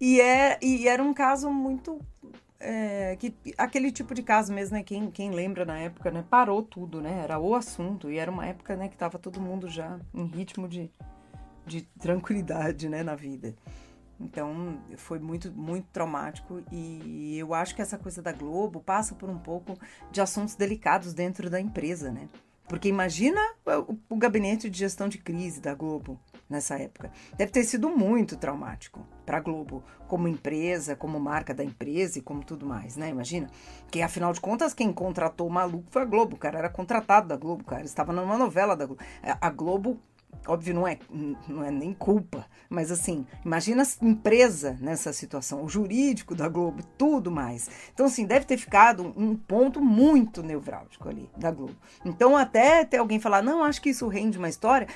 [0.00, 2.00] E, é, e era um caso muito.
[2.60, 4.82] É, que, aquele tipo de caso mesmo, né?
[4.82, 6.24] Quem, quem lembra na época, né?
[6.28, 7.20] Parou tudo, né?
[7.24, 8.10] Era o assunto.
[8.10, 8.88] E era uma época, né?
[8.88, 10.90] Que tava todo mundo já em ritmo de,
[11.66, 13.02] de tranquilidade, né?
[13.02, 13.54] Na vida.
[14.20, 19.30] Então, foi muito, muito traumático e eu acho que essa coisa da Globo passa por
[19.30, 19.78] um pouco
[20.10, 22.28] de assuntos delicados dentro da empresa, né?
[22.68, 23.40] Porque imagina
[23.88, 26.20] o, o gabinete de gestão de crise da Globo.
[26.48, 27.10] nessa época.
[27.36, 32.22] Deve ter sido muito traumático para a Globo, como empresa, como marca da empresa e
[32.22, 33.10] como tudo mais, né?
[33.10, 33.48] Imagina.
[33.90, 36.36] Que afinal de contas, quem contratou o maluco foi a Globo.
[36.36, 37.84] O cara era contratado da Globo, cara.
[37.84, 39.02] Estava numa novela da Globo.
[39.22, 40.00] A Globo
[40.46, 40.98] óbvio, não é,
[41.46, 46.82] não é nem culpa, mas assim, imagina a empresa nessa situação, o jurídico da Globo,
[46.96, 47.68] tudo mais.
[47.92, 51.76] Então, assim, deve ter ficado um ponto muito nevrálgico ali da Globo.
[52.04, 54.88] Então, até ter alguém falar, não, acho que isso rende uma história,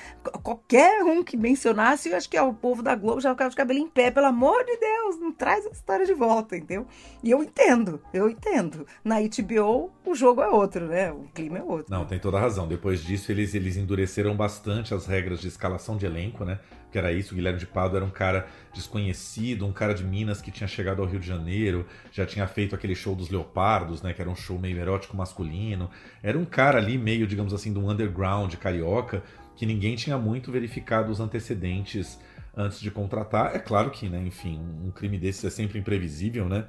[0.43, 3.57] qualquer um que mencionasse, eu acho que é o povo da Globo já ficava de
[3.57, 6.87] cabelo em pé, pelo amor de Deus, não traz a história de volta, entendeu?
[7.23, 8.87] E eu entendo, eu entendo.
[9.05, 11.13] Na HBO, o jogo é outro, né?
[11.13, 11.87] O clima é outro.
[11.91, 12.67] Não, tem toda a razão.
[12.67, 16.59] Depois disso, eles, eles endureceram bastante as regras de escalação de elenco, né?
[16.91, 20.43] Que era isso, o Guilherme de Pado era um cara desconhecido, um cara de Minas
[20.43, 24.13] que tinha chegado ao Rio de Janeiro, já tinha feito aquele show dos Leopardos, né?
[24.13, 25.91] Que era um show meio erótico masculino.
[26.23, 29.23] Era um cara ali meio, digamos assim, do underground carioca,
[29.57, 32.19] que ninguém tinha muito verificado os antecedentes
[32.57, 33.55] antes de contratar.
[33.55, 36.67] É claro que, né, enfim, um crime desses é sempre imprevisível, né?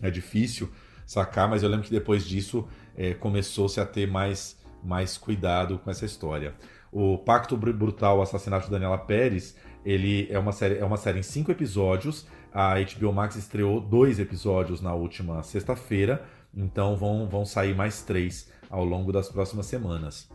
[0.00, 0.70] É difícil
[1.06, 5.90] sacar, mas eu lembro que depois disso é, começou-se a ter mais, mais cuidado com
[5.90, 6.54] essa história.
[6.92, 11.18] O Pacto Brutal, o Assassinato de Daniela Pérez, ele é uma série, é uma série
[11.18, 12.26] em cinco episódios.
[12.52, 16.22] A HBO Max estreou dois episódios na última sexta-feira,
[16.54, 20.28] então vão, vão sair mais três ao longo das próximas semanas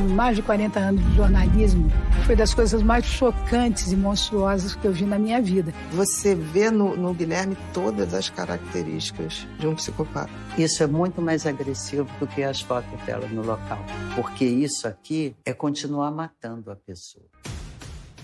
[0.00, 1.90] mais de 40 anos de jornalismo,
[2.26, 5.72] foi das coisas mais chocantes e monstruosas que eu vi na minha vida.
[5.92, 10.30] Você vê no, no Guilherme todas as características de um psicopata.
[10.58, 13.78] Isso é muito mais agressivo do que as fotos dela no local,
[14.14, 17.26] porque isso aqui é continuar matando a pessoa.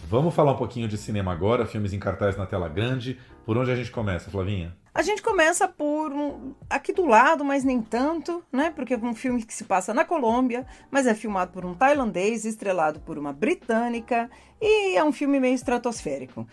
[0.09, 3.17] Vamos falar um pouquinho de cinema agora, filmes em cartaz na tela grande.
[3.47, 4.77] Por onde a gente começa, Flavinha?
[4.93, 8.71] A gente começa por um, aqui do lado, mas nem tanto, né?
[8.71, 12.45] Porque é um filme que se passa na Colômbia, mas é filmado por um tailandês,
[12.45, 14.29] estrelado por uma britânica,
[14.61, 16.47] e é um filme meio estratosférico.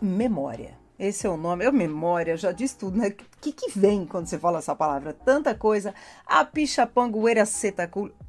[0.00, 0.78] Memória.
[0.96, 1.64] Esse é o nome.
[1.64, 3.08] Eu, memória, já diz tudo, né?
[3.08, 5.12] O que, que vem quando você fala essa palavra?
[5.12, 5.92] Tanta coisa.
[6.24, 7.42] A Pichapangueira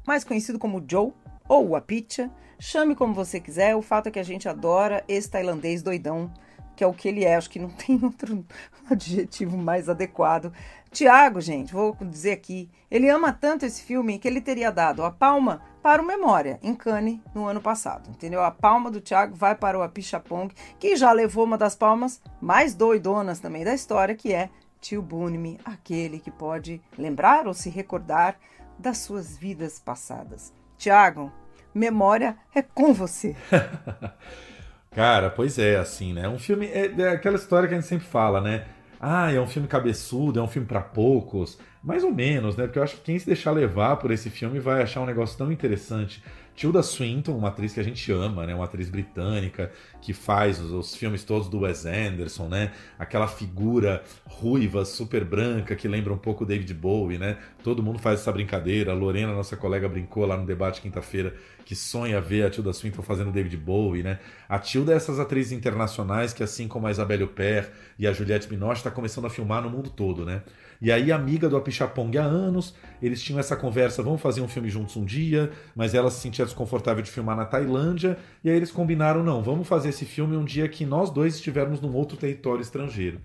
[0.04, 1.12] mais conhecido como Joe,
[1.48, 2.28] ou a Picha.
[2.58, 3.76] Chame como você quiser.
[3.76, 6.32] O fato é que a gente adora esse tailandês doidão
[6.74, 7.36] que é o que ele é.
[7.36, 8.44] Acho que não tem outro
[8.90, 10.52] adjetivo mais adequado.
[10.90, 15.10] Tiago, gente, vou dizer aqui, ele ama tanto esse filme que ele teria dado a
[15.10, 18.42] palma para o Memória, em Cannes, no ano passado, entendeu?
[18.42, 22.74] A palma do Tiago vai para o Apichapong, que já levou uma das palmas mais
[22.74, 28.38] doidonas também da história, que é Tio Bunimi, aquele que pode lembrar ou se recordar
[28.78, 30.52] das suas vidas passadas.
[30.78, 31.32] Tiago,
[31.74, 33.34] memória é com você.
[34.94, 36.28] Cara, pois é, assim, né?
[36.28, 36.66] Um filme.
[36.66, 38.64] É, é, aquela história que a gente sempre fala, né?
[39.00, 41.58] Ah, é um filme cabeçudo, é um filme para poucos.
[41.82, 42.64] Mais ou menos, né?
[42.64, 45.36] Porque eu acho que quem se deixar levar por esse filme vai achar um negócio
[45.36, 46.22] tão interessante.
[46.54, 48.54] Tilda Swinton, uma atriz que a gente ama, né?
[48.54, 52.72] Uma atriz britânica que faz os, os, filmes todos do Wes Anderson, né?
[52.96, 57.38] Aquela figura ruiva, super branca, que lembra um pouco David Bowie, né?
[57.62, 58.92] Todo mundo faz essa brincadeira.
[58.92, 63.02] A Lorena, nossa colega, brincou lá no debate quinta-feira que sonha ver a Tilda Swinton
[63.02, 64.20] fazendo David Bowie, né?
[64.48, 68.46] A Tilda é essas atrizes internacionais que, assim como a Isabelle Huppert e a Juliette
[68.46, 70.42] Binoche, está começando a filmar no mundo todo, né?
[70.84, 74.68] E aí, amiga do Apichapong há anos, eles tinham essa conversa, vamos fazer um filme
[74.68, 78.70] juntos um dia, mas ela se sentia desconfortável de filmar na Tailândia, e aí eles
[78.70, 82.60] combinaram, não, vamos fazer esse filme um dia que nós dois estivermos num outro território
[82.60, 83.18] estrangeiro.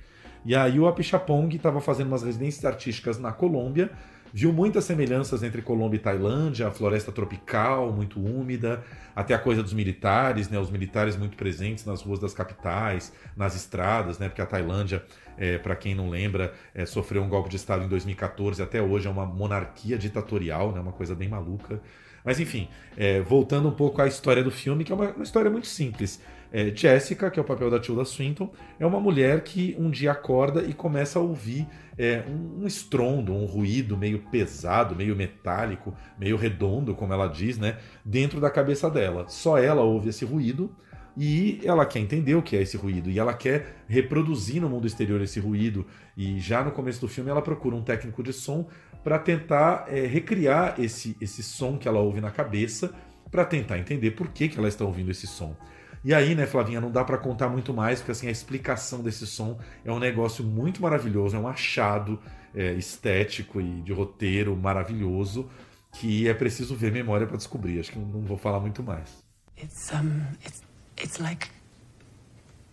[0.45, 3.91] E aí o Apichapong estava fazendo umas residências artísticas na Colômbia,
[4.33, 8.81] viu muitas semelhanças entre Colômbia e Tailândia, a floresta tropical, muito úmida,
[9.13, 13.55] até a coisa dos militares, né, os militares muito presentes nas ruas das capitais, nas
[13.55, 15.03] estradas, né, porque a Tailândia,
[15.39, 19.07] é, para quem não lembra, é, sofreu um golpe de Estado em 2014, até hoje
[19.07, 21.81] é uma monarquia ditatorial, né, uma coisa bem maluca.
[22.23, 25.49] Mas enfim, é, voltando um pouco à história do filme, que é uma, uma história
[25.49, 26.21] muito simples.
[26.51, 30.11] É, Jessica, que é o papel da Tilda Swinton, é uma mulher que um dia
[30.11, 35.95] acorda e começa a ouvir é, um, um estrondo, um ruído meio pesado, meio metálico,
[36.19, 39.25] meio redondo, como ela diz, né, dentro da cabeça dela.
[39.27, 40.75] Só ela ouve esse ruído
[41.21, 44.87] e ela quer entender o que é esse ruído e ela quer reproduzir no mundo
[44.87, 45.85] exterior esse ruído.
[46.15, 48.69] E já no começo do filme ela procura um técnico de som
[49.03, 52.95] para tentar é, recriar esse, esse som que ela ouve na cabeça,
[53.29, 55.57] para tentar entender por que, que ela está ouvindo esse som.
[56.05, 59.27] E aí, né, Flavinha, não dá para contar muito mais, porque assim, a explicação desse
[59.27, 62.17] som é um negócio muito maravilhoso, é um achado
[62.55, 65.49] é, estético e de roteiro maravilhoso,
[65.91, 67.77] que é preciso ver memória para descobrir.
[67.77, 69.21] Acho que não vou falar muito mais.
[69.61, 70.63] It's, um, it's,
[70.99, 71.49] it's like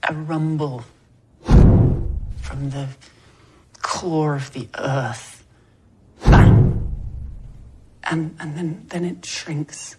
[0.09, 0.85] a rumble
[1.45, 2.89] from the
[3.83, 5.45] core of the earth.
[8.09, 9.97] And, and then, then it shrinks.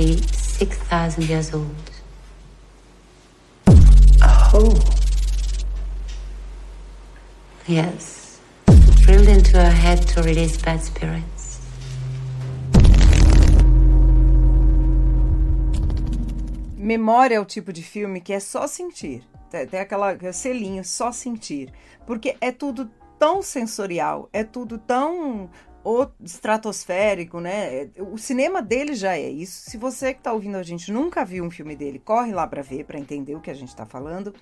[0.00, 1.90] Roughly 6,000 years old.
[4.52, 4.78] Oh.
[7.66, 8.40] Yes.
[9.02, 11.60] Drilled into her head to release bad spirits.
[16.76, 19.22] Memória é o tipo de filme que é só sentir.
[19.48, 21.72] Tem, tem aquela selinho, só sentir.
[22.04, 25.50] Porque é tudo tão sensorial, é tudo tão
[25.84, 27.90] o estratosférico, né?
[27.98, 29.70] O cinema dele já é isso.
[29.70, 32.62] Se você que está ouvindo a gente nunca viu um filme dele, corre lá para
[32.62, 34.34] ver, para entender o que a gente está falando.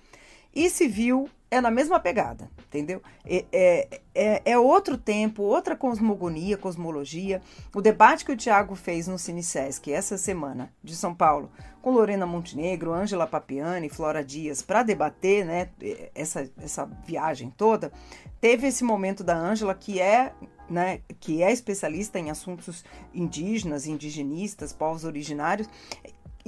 [0.59, 3.01] E viu, é na mesma pegada, entendeu?
[3.25, 7.41] É, é, é, é, outro tempo, outra cosmogonia, cosmologia.
[7.73, 11.49] O debate que o Tiago fez no CineSesc essa semana de São Paulo,
[11.81, 15.69] com Lorena Montenegro, Ângela Papiani, Flora Dias, para debater né,
[16.13, 17.93] essa, essa viagem toda,
[18.41, 20.33] teve esse momento da Ângela que é
[20.69, 25.67] né, que é especialista em assuntos indígenas, indigenistas, povos originários,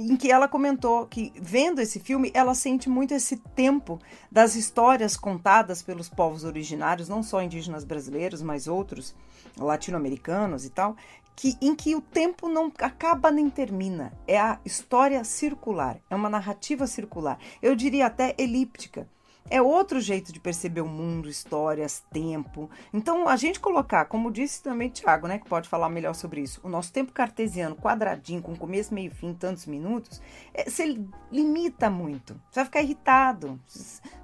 [0.01, 3.99] em que ela comentou que, vendo esse filme, ela sente muito esse tempo
[4.31, 9.15] das histórias contadas pelos povos originários, não só indígenas brasileiros, mas outros
[9.57, 10.95] latino-americanos e tal,
[11.35, 14.13] que, em que o tempo não acaba nem termina.
[14.27, 17.39] É a história circular, é uma narrativa circular.
[17.61, 19.07] Eu diria até elíptica
[19.49, 22.69] é outro jeito de perceber o mundo, histórias, tempo.
[22.93, 26.61] Então, a gente colocar, como disse também Tiago, né, que pode falar melhor sobre isso,
[26.63, 30.21] o nosso tempo cartesiano, quadradinho, com começo, meio fim, tantos minutos,
[30.53, 30.97] é, você
[31.31, 32.33] limita muito.
[32.49, 33.59] Você vai ficar irritado,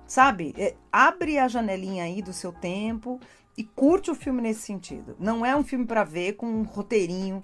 [0.05, 0.53] sabe?
[0.57, 3.19] É, abre a janelinha aí do seu tempo
[3.57, 5.15] e curte o filme nesse sentido.
[5.19, 7.43] Não é um filme para ver com um roteirinho,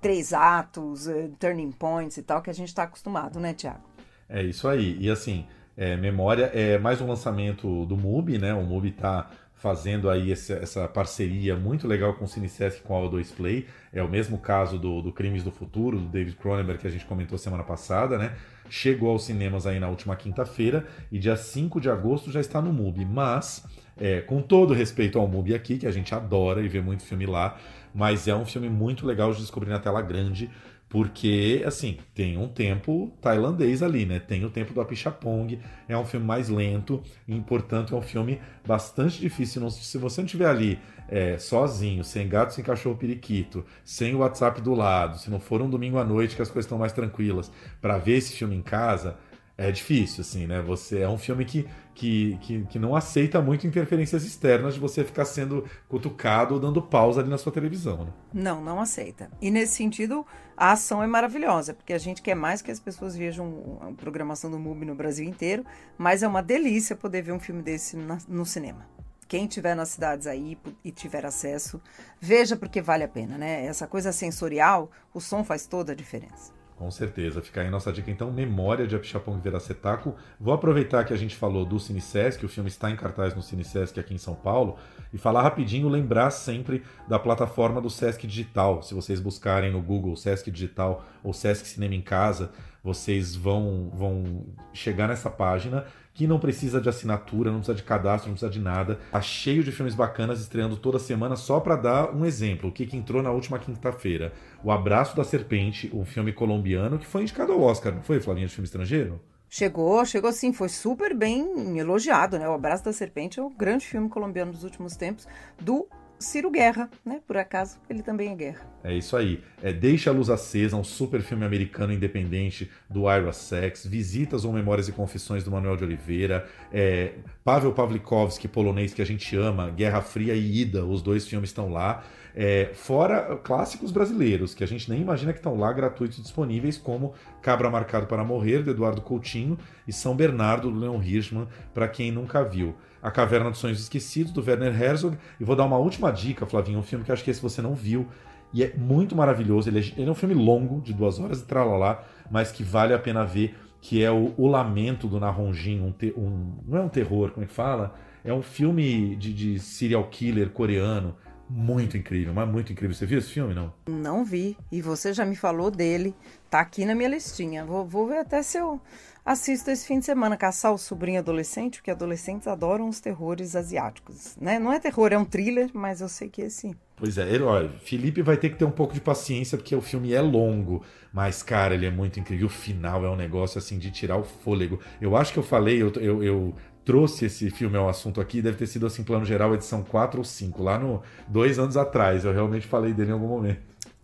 [0.00, 3.82] três atos, uh, turning points e tal, que a gente está acostumado, né, Tiago?
[4.28, 4.96] É isso aí.
[4.98, 5.46] E assim,
[5.78, 6.50] é, memória.
[6.52, 8.52] É mais um lançamento do MUBI, né?
[8.52, 13.34] O MUBI está fazendo aí essa, parceria muito legal com o CineSesc com a O2
[13.34, 13.66] Play.
[13.92, 17.06] É o mesmo caso do, do Crimes do Futuro, do David Cronenberg, que a gente
[17.06, 18.34] comentou semana passada, né?
[18.68, 22.72] Chegou aos cinemas aí na última quinta-feira e dia 5 de agosto já está no
[22.72, 23.04] MUBI.
[23.04, 23.64] Mas,
[23.96, 27.24] é, com todo respeito ao MUBI aqui, que a gente adora e vê muito filme
[27.24, 27.56] lá,
[27.94, 30.50] mas é um filme muito legal de descobrir na tela grande,
[30.88, 34.18] porque, assim, tem um tempo tailandês ali, né?
[34.18, 38.40] Tem o tempo do Apichapong, é um filme mais lento, e, portanto, é um filme
[38.66, 39.68] bastante difícil.
[39.70, 44.62] Se você não estiver ali é, sozinho, sem gato, sem cachorro periquito, sem o WhatsApp
[44.62, 47.52] do lado, se não for um domingo à noite que as coisas estão mais tranquilas,
[47.82, 49.16] para ver esse filme em casa,
[49.58, 50.62] é difícil, assim, né?
[50.62, 51.66] Você é um filme que,
[51.98, 56.80] que, que, que, não aceita muito interferências externas de você ficar sendo cutucado ou dando
[56.80, 58.12] pausa ali na sua televisão, né?
[58.32, 59.28] Não, não aceita.
[59.42, 60.24] E nesse sentido,
[60.56, 64.48] a ação é maravilhosa, porque a gente quer mais que as pessoas vejam a programação
[64.48, 65.64] do MUBI no Brasil inteiro,
[65.98, 68.86] mas é uma delícia poder ver um filme desse na, no cinema.
[69.26, 71.82] Quem tiver nas cidades aí e tiver acesso,
[72.20, 73.66] veja porque vale a pena, né?
[73.66, 76.57] Essa coisa sensorial, o som faz toda a diferença.
[76.78, 77.42] Com certeza.
[77.42, 80.14] Fica aí nossa dica, então, Memória de Apixapong Veracetaco.
[80.38, 83.98] Vou aproveitar que a gente falou do CineSesc, o filme está em cartaz no CineSesc
[83.98, 84.78] aqui em São Paulo,
[85.12, 88.80] e falar rapidinho, lembrar sempre da plataforma do Sesc Digital.
[88.84, 94.46] Se vocês buscarem no Google Sesc Digital ou Sesc Cinema em Casa, vocês vão, vão
[94.72, 95.84] chegar nessa página
[96.18, 98.98] que não precisa de assinatura, não precisa de cadastro, não precisa de nada.
[99.12, 102.70] Tá cheio de filmes bacanas estreando toda semana, só para dar um exemplo.
[102.70, 104.32] O que, que entrou na última quinta-feira?
[104.64, 108.48] O Abraço da Serpente, um filme colombiano que foi indicado ao Oscar, não foi, Flavinha,
[108.48, 109.20] de filme estrangeiro?
[109.48, 112.48] Chegou, chegou sim, foi super bem elogiado, né?
[112.48, 115.24] O Abraço da Serpente é um grande filme colombiano dos últimos tempos,
[115.60, 115.86] do
[116.18, 117.20] Ciro Guerra, né?
[117.26, 118.66] Por acaso, ele também é guerra.
[118.82, 119.42] É isso aí.
[119.62, 124.52] É Deixa a Luz Acesa, um super filme americano independente do Ira Sex, Visitas ou
[124.52, 127.12] Memórias e Confissões do Manuel de Oliveira, é,
[127.44, 131.70] Pavel Pawlikowski, polonês que a gente ama, Guerra Fria e Ida, os dois filmes estão
[131.70, 132.04] lá.
[132.34, 137.14] É, fora clássicos brasileiros, que a gente nem imagina que estão lá gratuitos disponíveis, como
[137.42, 142.12] Cabra Marcado para Morrer, do Eduardo Coutinho, e São Bernardo, do Leon Hirschman, para quem
[142.12, 142.76] nunca viu.
[143.02, 145.16] A Caverna dos Sonhos Esquecidos, do Werner Herzog.
[145.38, 147.74] E vou dar uma última dica, Flavinho, um filme que acho que esse você não
[147.74, 148.06] viu.
[148.52, 149.68] E é muito maravilhoso.
[149.68, 152.94] Ele é, ele é um filme longo, de duas horas e tralalá, mas que vale
[152.94, 155.80] a pena ver, que é o, o Lamento do Narronjin.
[155.80, 157.94] Um, um, não é um terror, como é que fala?
[158.24, 161.14] É um filme de, de serial killer coreano.
[161.50, 162.94] Muito incrível, mas muito incrível.
[162.94, 163.72] Você viu esse filme, não?
[163.88, 164.54] Não vi.
[164.70, 166.14] E você já me falou dele.
[166.50, 167.64] Tá aqui na minha listinha.
[167.64, 168.78] Vou, vou ver até se eu
[169.24, 174.36] assisto esse fim de semana caçar o sobrinho adolescente, porque adolescentes adoram os terrores asiáticos,
[174.40, 174.58] né?
[174.58, 178.22] Não é terror, é um thriller, mas eu sei que esse Pois é, olha, Felipe
[178.22, 180.82] vai ter que ter um pouco de paciência porque o filme é longo,
[181.12, 182.48] mas cara, ele é muito incrível.
[182.48, 184.80] O final é um negócio assim de tirar o fôlego.
[185.00, 188.56] Eu acho que eu falei, eu, eu, eu trouxe esse filme ao assunto aqui, deve
[188.56, 192.24] ter sido assim, plano geral, edição 4 ou 5, lá no dois anos atrás.
[192.24, 193.60] Eu realmente falei dele em algum momento.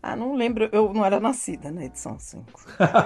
[0.06, 2.44] Ah, não lembro, eu não era nascida na edição 5.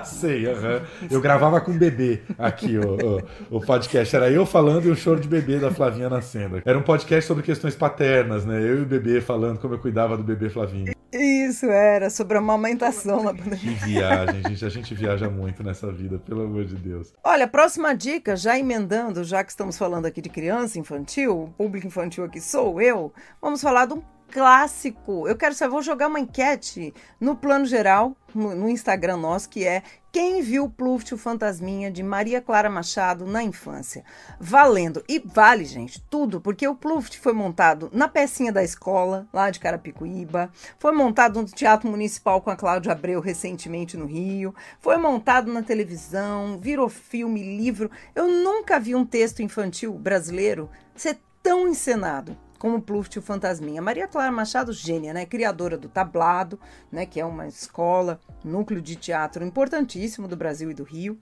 [0.04, 0.82] Sei, aham.
[1.08, 4.16] Eu gravava com bebê aqui o, o, o, podcast.
[4.16, 6.60] Era eu falando e o choro de bebê da Flavinha nascendo.
[6.64, 8.58] Era um podcast sobre questões paternas, né?
[8.60, 10.92] Eu e o bebê falando como eu cuidava do bebê Flavinho.
[11.12, 13.58] Isso, era, sobre a amamentação na pandemia.
[13.58, 14.64] Que viagem, gente.
[14.64, 17.14] A gente viaja muito nessa vida, pelo amor de Deus.
[17.22, 21.86] Olha, próxima dica, já emendando, já que estamos falando aqui de criança infantil, o público
[21.86, 25.26] infantil aqui sou eu, vamos falar de um clássico.
[25.26, 29.66] Eu quero saber, vou jogar uma enquete no plano geral, no, no Instagram nosso, que
[29.66, 34.04] é quem viu Pluft, o Fantasminha, de Maria Clara Machado na infância?
[34.40, 35.04] Valendo.
[35.08, 39.60] E vale, gente, tudo, porque o Pluft foi montado na pecinha da escola, lá de
[39.60, 45.52] Carapicuíba, foi montado no Teatro Municipal com a Cláudia Abreu recentemente no Rio, foi montado
[45.52, 47.90] na televisão, virou filme, livro.
[48.14, 53.80] Eu nunca vi um texto infantil brasileiro ser tão encenado como Pluft e o Fantasminha.
[53.80, 55.24] Maria Clara Machado, gênia, né?
[55.24, 56.58] Criadora do Tablado,
[56.90, 57.06] né?
[57.06, 61.18] Que é uma escola, núcleo de teatro importantíssimo do Brasil e do Rio.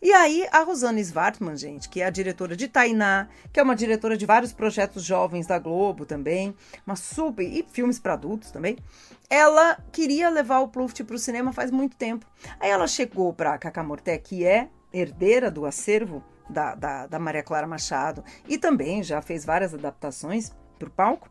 [0.00, 3.74] E aí, a Rosane Svartman, gente, que é a diretora de Tainá, que é uma
[3.74, 6.54] diretora de vários projetos jovens da Globo também,
[6.86, 7.42] uma super.
[7.42, 8.78] e filmes para adultos também.
[9.28, 12.24] Ela queria levar o Pluft para o cinema faz muito tempo.
[12.60, 17.18] Aí ela chegou para a Cacá Morté, que é herdeira do acervo da, da, da
[17.18, 21.28] Maria Clara Machado, e também já fez várias adaptações para o palco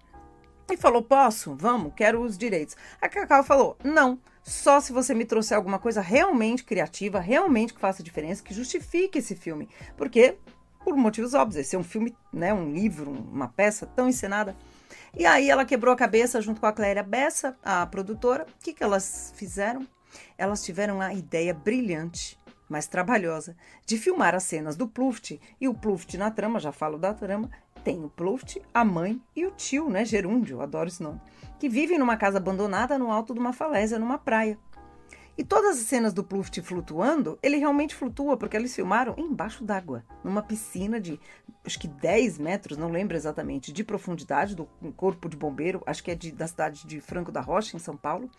[0.73, 1.55] e falou: Posso?
[1.55, 2.75] Vamos, quero os direitos.
[3.01, 7.79] A Cacau falou: Não, só se você me trouxer alguma coisa realmente criativa, realmente que
[7.79, 9.69] faça diferença, que justifique esse filme.
[9.95, 10.37] Porque,
[10.83, 14.55] por motivos óbvios, esse é um filme, né, um livro, uma peça tão encenada.
[15.15, 18.43] E aí ela quebrou a cabeça junto com a Cléria Bessa, a produtora.
[18.43, 19.87] O que, que elas fizeram?
[20.37, 22.37] Elas tiveram a ideia brilhante
[22.69, 26.97] mais trabalhosa, de filmar as cenas do Pluft, e o Pluft na trama, já falo
[26.97, 27.49] da trama,
[27.88, 31.21] tem o Pluft, a mãe e o tio, né, Gerúndio, adoro esse nome,
[31.57, 34.59] que vivem numa casa abandonada no alto de uma falésia, numa praia.
[35.38, 40.03] E todas as cenas do Pluft flutuando, ele realmente flutua, porque eles filmaram embaixo d'água,
[40.21, 41.17] numa piscina de
[41.65, 44.65] acho que 10 metros, não lembro exatamente, de profundidade do
[44.97, 47.95] corpo de bombeiro, acho que é de, da cidade de Franco da Rocha, em São
[47.95, 48.29] Paulo.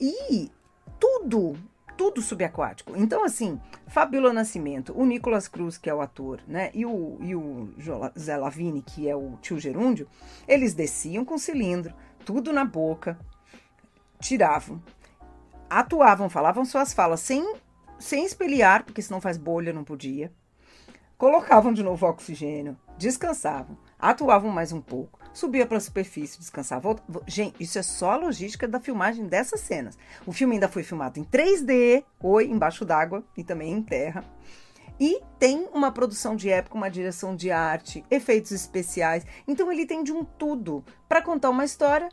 [0.00, 0.50] E
[0.98, 1.56] tudo
[1.96, 2.96] tudo subaquático.
[2.96, 7.34] Então, assim, Fabíola Nascimento, o Nicolas Cruz, que é o ator, né, e o, e
[7.34, 7.70] o
[8.18, 10.08] Zé Lavini, que é o tio Gerúndio,
[10.46, 13.18] eles desciam com cilindro, tudo na boca,
[14.20, 14.82] tiravam,
[15.68, 17.54] atuavam, falavam suas falas sem,
[17.98, 20.32] sem espelhar, porque senão faz bolha, não podia.
[21.16, 26.80] Colocavam de novo oxigênio, descansavam, atuavam mais um pouco subia para a superfície, descansava.
[26.80, 27.02] Volta.
[27.26, 29.98] Gente, isso é só a logística da filmagem dessas cenas.
[30.26, 34.24] O filme ainda foi filmado em 3D, oi, embaixo d'água e também em terra.
[35.00, 39.24] E tem uma produção de época, uma direção de arte, efeitos especiais.
[39.46, 42.08] Então ele tem de um tudo para contar uma história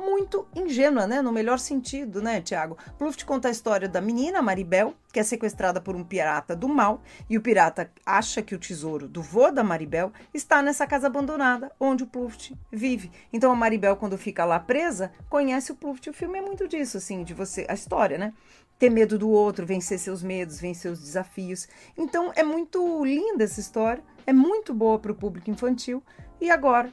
[0.00, 1.22] muito ingênua, né?
[1.22, 2.76] No melhor sentido, né, Tiago?
[2.98, 7.02] Pluft conta a história da menina Maribel, que é sequestrada por um pirata do mal,
[7.28, 11.70] e o pirata acha que o tesouro do vô da Maribel está nessa casa abandonada,
[11.78, 13.10] onde o Pluft vive.
[13.32, 16.08] Então a Maribel, quando fica lá presa, conhece o Pluft.
[16.08, 17.66] O filme é muito disso, assim, de você.
[17.68, 18.32] A história, né?
[18.78, 21.68] Ter medo do outro, vencer seus medos, vencer os desafios.
[21.96, 26.02] Então é muito linda essa história, é muito boa para o público infantil.
[26.40, 26.90] E agora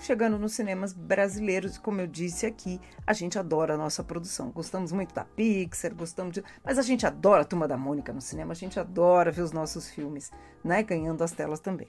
[0.00, 1.76] chegando nos cinemas brasileiros.
[1.76, 4.50] E como eu disse aqui, a gente adora a nossa produção.
[4.50, 6.44] Gostamos muito da Pixar, gostamos de.
[6.64, 9.52] Mas a gente adora a Turma da Mônica no cinema, a gente adora ver os
[9.52, 10.30] nossos filmes,
[10.64, 10.82] né?
[10.82, 11.86] Ganhando as telas também.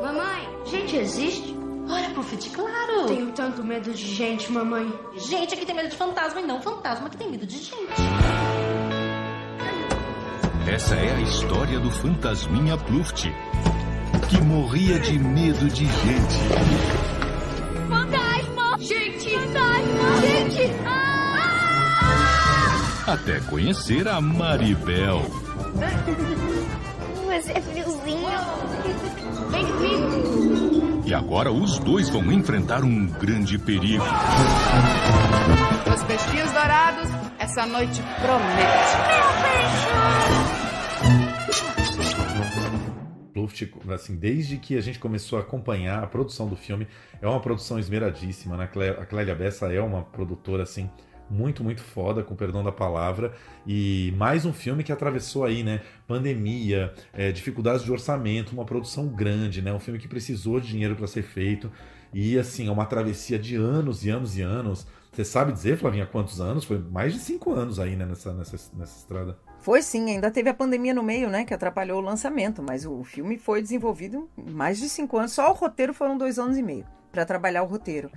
[0.00, 1.54] Mamãe, gente existe?
[1.88, 3.06] Olha, Puffet, claro!
[3.06, 4.92] Tenho tanto medo de gente, mamãe.
[5.16, 8.02] Gente aqui tem medo de fantasma e não fantasma que tem medo de gente.
[10.66, 13.30] Essa é a história do fantasminha Pluft
[14.28, 16.38] que morria de medo de gente.
[17.88, 18.78] Fantasma!
[18.78, 19.30] Gente!
[19.30, 20.20] Fantasma!
[20.20, 20.74] Gente!
[20.86, 21.04] Ah!
[23.06, 25.22] Até conhecer a Maribel.
[27.26, 28.28] Mas é friozinho.
[29.50, 31.02] Vem comigo.
[31.04, 34.04] E agora os dois vão enfrentar um grande perigo.
[35.92, 38.96] Os peixinhos dourados, essa noite promete.
[39.08, 40.43] Meu peixe!
[43.54, 46.86] Luft, assim, desde que a gente começou a acompanhar a produção do filme,
[47.22, 48.68] é uma produção esmeradíssima, né?
[48.98, 50.90] A Clélia Bessa é uma produtora, assim,
[51.30, 53.32] muito, muito foda, com perdão da palavra.
[53.66, 55.80] E mais um filme que atravessou aí, né?
[56.06, 59.72] Pandemia, é, dificuldades de orçamento, uma produção grande, né?
[59.72, 61.70] Um filme que precisou de dinheiro para ser feito.
[62.12, 64.86] E, assim, é uma travessia de anos e anos e anos.
[65.12, 66.64] Você sabe dizer, Flavinha, quantos anos?
[66.64, 69.38] Foi mais de cinco anos aí, né, nessa, nessa, nessa estrada.
[69.64, 73.02] Foi sim, ainda teve a pandemia no meio, né, que atrapalhou o lançamento, mas o
[73.02, 76.84] filme foi desenvolvido mais de cinco anos, só o roteiro foram dois anos e meio
[77.10, 78.10] para trabalhar o roteiro.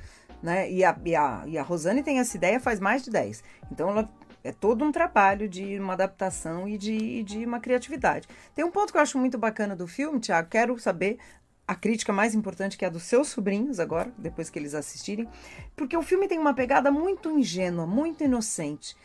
[0.43, 0.69] né?
[0.69, 3.45] E a, e, a, e a Rosane tem essa ideia faz mais de 10.
[3.71, 4.09] Então ela
[4.43, 8.27] é todo um trabalho de uma adaptação e de, de uma criatividade.
[8.53, 11.17] Tem um ponto que eu acho muito bacana do filme, Tiago, quero saber
[11.65, 15.29] a crítica mais importante que é a dos seus sobrinhos agora, depois que eles assistirem,
[15.77, 18.97] porque o filme tem uma pegada muito ingênua, muito inocente.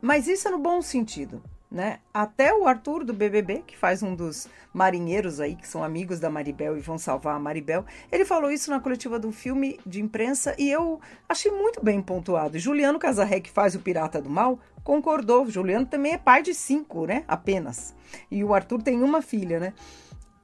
[0.00, 2.00] Mas isso é no bom sentido né?
[2.12, 6.28] Até o Arthur do BBB, que faz um dos marinheiros aí que são amigos da
[6.28, 10.54] Maribel e vão salvar a Maribel, ele falou isso na coletiva do filme de imprensa
[10.58, 12.58] e eu achei muito bem pontuado.
[12.58, 15.48] Juliano Casarré, que faz o Pirata do Mal, concordou.
[15.48, 17.24] Juliano também é pai de cinco, né?
[17.28, 17.94] Apenas.
[18.30, 19.72] E o Arthur tem uma filha, né?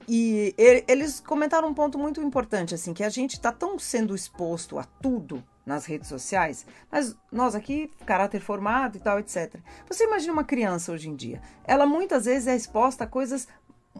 [0.08, 0.54] E
[0.86, 4.84] eles comentaram um ponto muito importante, assim, que a gente está tão sendo exposto a
[4.84, 9.56] tudo nas redes sociais, mas nós aqui, caráter formado e tal, etc.
[9.88, 13.48] Você imagina uma criança hoje em dia, ela muitas vezes é exposta a coisas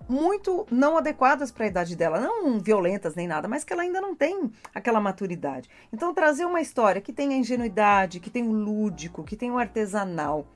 [0.09, 4.01] muito não adequadas para a idade dela, não violentas nem nada, mas que ela ainda
[4.01, 5.69] não tem aquela maturidade.
[5.93, 10.47] Então, trazer uma história que tenha ingenuidade, que tenha o lúdico, que tenha o artesanal,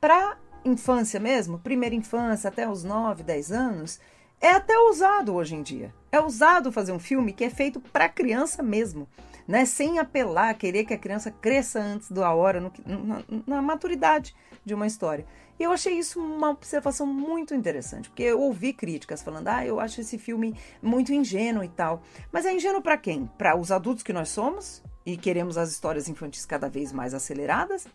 [0.00, 4.00] para infância mesmo, primeira infância até os 9, 10 anos,
[4.40, 5.94] é até ousado hoje em dia.
[6.10, 9.06] É ousado fazer um filme que é feito para criança mesmo
[9.50, 9.64] né?
[9.64, 14.32] Sem apelar, querer que a criança cresça antes da hora, no, na, na maturidade
[14.64, 15.26] de uma história.
[15.58, 19.80] E eu achei isso uma observação muito interessante, porque eu ouvi críticas falando: ah, eu
[19.80, 22.00] acho esse filme muito ingênuo e tal.
[22.30, 23.28] Mas é ingênuo para quem?
[23.36, 27.88] Para os adultos que nós somos e queremos as histórias infantis cada vez mais aceleradas?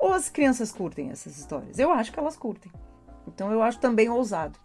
[0.00, 1.78] Ou as crianças curtem essas histórias?
[1.78, 2.72] Eu acho que elas curtem.
[3.28, 4.58] Então eu acho também ousado.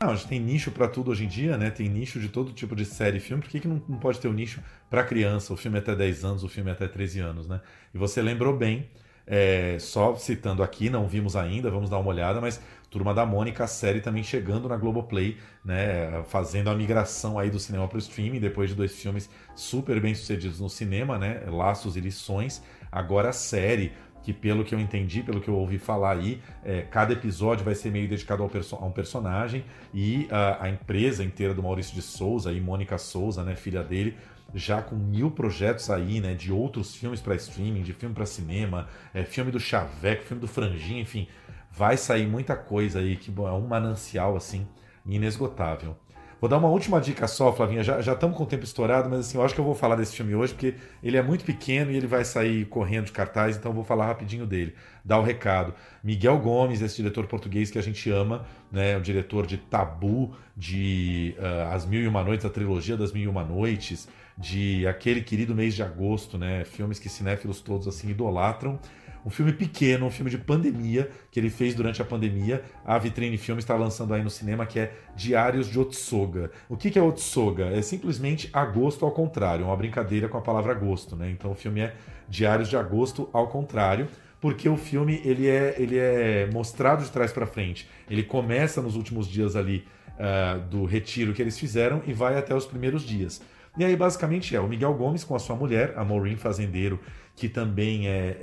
[0.00, 1.70] Não, a gente tem nicho para tudo hoje em dia, né?
[1.70, 3.42] Tem nicho de todo tipo de série e filme.
[3.42, 5.52] Por que, que não, não pode ter um nicho para criança?
[5.52, 7.60] O filme é até 10 anos, o filme é até 13 anos, né?
[7.94, 8.88] E você lembrou bem,
[9.26, 12.60] é, só citando aqui, não vimos ainda, vamos dar uma olhada, mas
[12.90, 16.24] Turma da Mônica, a série também chegando na Globoplay, né?
[16.24, 20.12] Fazendo a migração aí do cinema para o streaming, depois de dois filmes super bem
[20.12, 21.44] sucedidos no cinema, né?
[21.46, 22.60] Laços e Lições.
[22.90, 23.92] Agora a série
[24.22, 27.74] que pelo que eu entendi, pelo que eu ouvi falar aí, é, cada episódio vai
[27.74, 32.02] ser meio dedicado perso a um personagem e a, a, empresa inteira do Maurício de
[32.02, 34.16] Souza e Mônica Souza, né, filha dele,
[34.54, 38.88] já com mil projetos aí, né, de outros filmes para streaming, de filme para cinema,
[39.14, 41.28] é, filme do Chaveco, filme do Franjinha, enfim,
[41.70, 44.66] vai sair muita coisa aí que é um manancial assim
[45.06, 45.96] inesgotável.
[46.40, 47.84] Vou dar uma última dica só, Flavinha.
[47.84, 50.16] Já estamos com o tempo estourado, mas assim, eu acho que eu vou falar desse
[50.16, 53.72] filme hoje, porque ele é muito pequeno e ele vai sair correndo de cartaz, então
[53.72, 54.74] eu vou falar rapidinho dele.
[55.04, 55.74] Dar o recado.
[56.02, 58.96] Miguel Gomes, esse diretor português que a gente ama, né?
[58.96, 63.24] O diretor de Tabu, de uh, As Mil e Uma Noites, a trilogia das Mil
[63.24, 66.64] e Uma Noites, de aquele querido mês de agosto, né?
[66.64, 68.78] Filmes que cinéfilos todos assim idolatram
[69.24, 72.62] um filme pequeno, um filme de pandemia, que ele fez durante a pandemia.
[72.84, 76.50] A Vitrine Filmes está lançando aí no cinema, que é Diários de Otsoga.
[76.68, 77.66] O que, que é Otsoga?
[77.66, 81.30] É simplesmente agosto ao contrário, uma brincadeira com a palavra agosto, né?
[81.30, 81.94] Então o filme é
[82.28, 84.08] Diários de Agosto ao contrário
[84.40, 87.88] porque o filme ele é, ele é mostrado de trás para frente.
[88.08, 89.84] Ele começa nos últimos dias ali
[90.16, 93.42] uh, do retiro que eles fizeram e vai até os primeiros dias.
[93.78, 96.98] E aí, basicamente, é o Miguel Gomes com a sua mulher, a Maureen Fazendeiro,
[97.36, 98.36] que também é,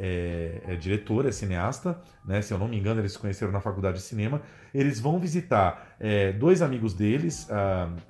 [0.66, 2.42] é, é diretora, é cineasta, né?
[2.42, 4.42] se eu não me engano, eles se conheceram na faculdade de cinema.
[4.74, 7.48] Eles vão visitar é, dois amigos deles,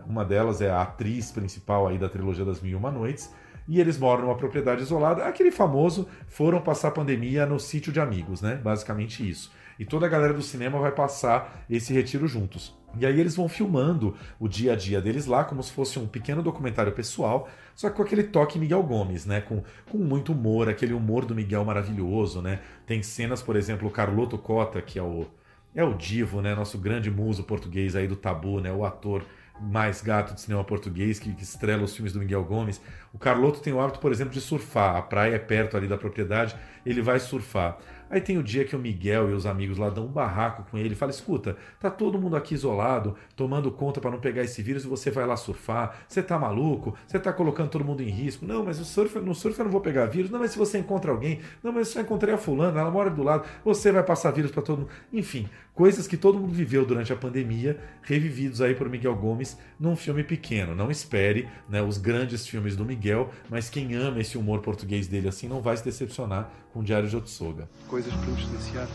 [0.05, 3.33] uma delas é a atriz principal aí da trilogia das Mil e Uma Noites,
[3.67, 7.99] e eles moram numa propriedade isolada, aquele famoso foram passar a pandemia no sítio de
[7.99, 8.55] amigos, né?
[8.55, 9.51] Basicamente isso.
[9.79, 12.75] E toda a galera do cinema vai passar esse retiro juntos.
[12.99, 16.07] E aí eles vão filmando o dia a dia deles lá, como se fosse um
[16.07, 19.41] pequeno documentário pessoal, só que com aquele toque Miguel Gomes, né?
[19.41, 22.59] Com, com muito humor, aquele humor do Miguel maravilhoso, né?
[22.85, 25.27] Tem cenas, por exemplo, o Carloto Cota, que é o,
[25.75, 26.55] é o divo, né?
[26.55, 28.71] Nosso grande muso português aí do Tabu, né?
[28.71, 29.23] O ator
[29.59, 32.81] mais gato de cinema português que, que estrela os filmes do Miguel Gomes.
[33.13, 34.95] O Carloto tem o hábito, por exemplo, de surfar.
[34.95, 36.55] A praia é perto ali da propriedade,
[36.85, 37.77] ele vai surfar.
[38.09, 40.77] Aí tem o dia que o Miguel e os amigos lá dão um barraco com
[40.77, 44.85] ele, fala: "Escuta, tá todo mundo aqui isolado, tomando conta para não pegar esse vírus
[44.85, 45.97] e você vai lá surfar.
[46.07, 46.95] Você tá maluco?
[47.07, 48.45] Você tá colocando todo mundo em risco?
[48.45, 50.31] Não, mas surf, no surf eu não vou pegar vírus.
[50.31, 53.23] Não, mas se você encontra alguém, não, mas eu encontrei a fulana, ela mora do
[53.23, 54.89] lado, você vai passar vírus para todo mundo.
[55.11, 55.47] Enfim,
[55.77, 60.23] coisas que todo mundo viveu durante a pandemia, revividos aí por Miguel Gomes num filme
[60.23, 60.73] pequeno.
[60.73, 65.27] Não espere, né, os grandes filmes do Miguel, mas quem ama esse humor português dele
[65.27, 68.87] assim não vai se decepcionar com o Diário de Otsoga coisas para nos silenciar.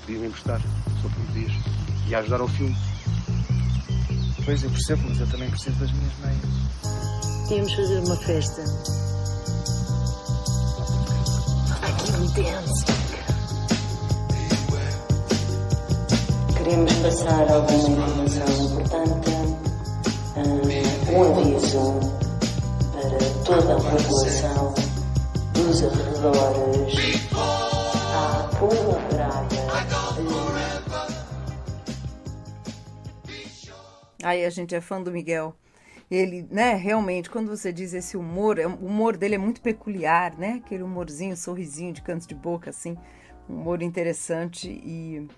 [0.00, 0.60] Podiam emprestar,
[1.00, 1.52] só por dias.
[2.08, 2.76] E ajudar ao filme.
[4.44, 7.48] Pois eu percebo, mas eu também preciso das minhas meias.
[7.48, 8.62] Tínhamos fazer uma festa.
[11.82, 13.33] Aqui dance.
[16.64, 19.30] Queremos passar alguma informação importante.
[21.12, 22.00] Um aviso
[22.90, 24.74] para toda a população
[26.14, 29.64] flores, a tua praia.
[34.22, 35.54] Aí a gente é fã do Miguel.
[36.10, 40.34] Ele, né, realmente, quando você diz esse humor, é- o humor dele é muito peculiar,
[40.38, 40.62] né?
[40.64, 42.96] Aquele humorzinho, sorrisinho de canto de boca, assim.
[43.50, 45.28] Um humor interessante e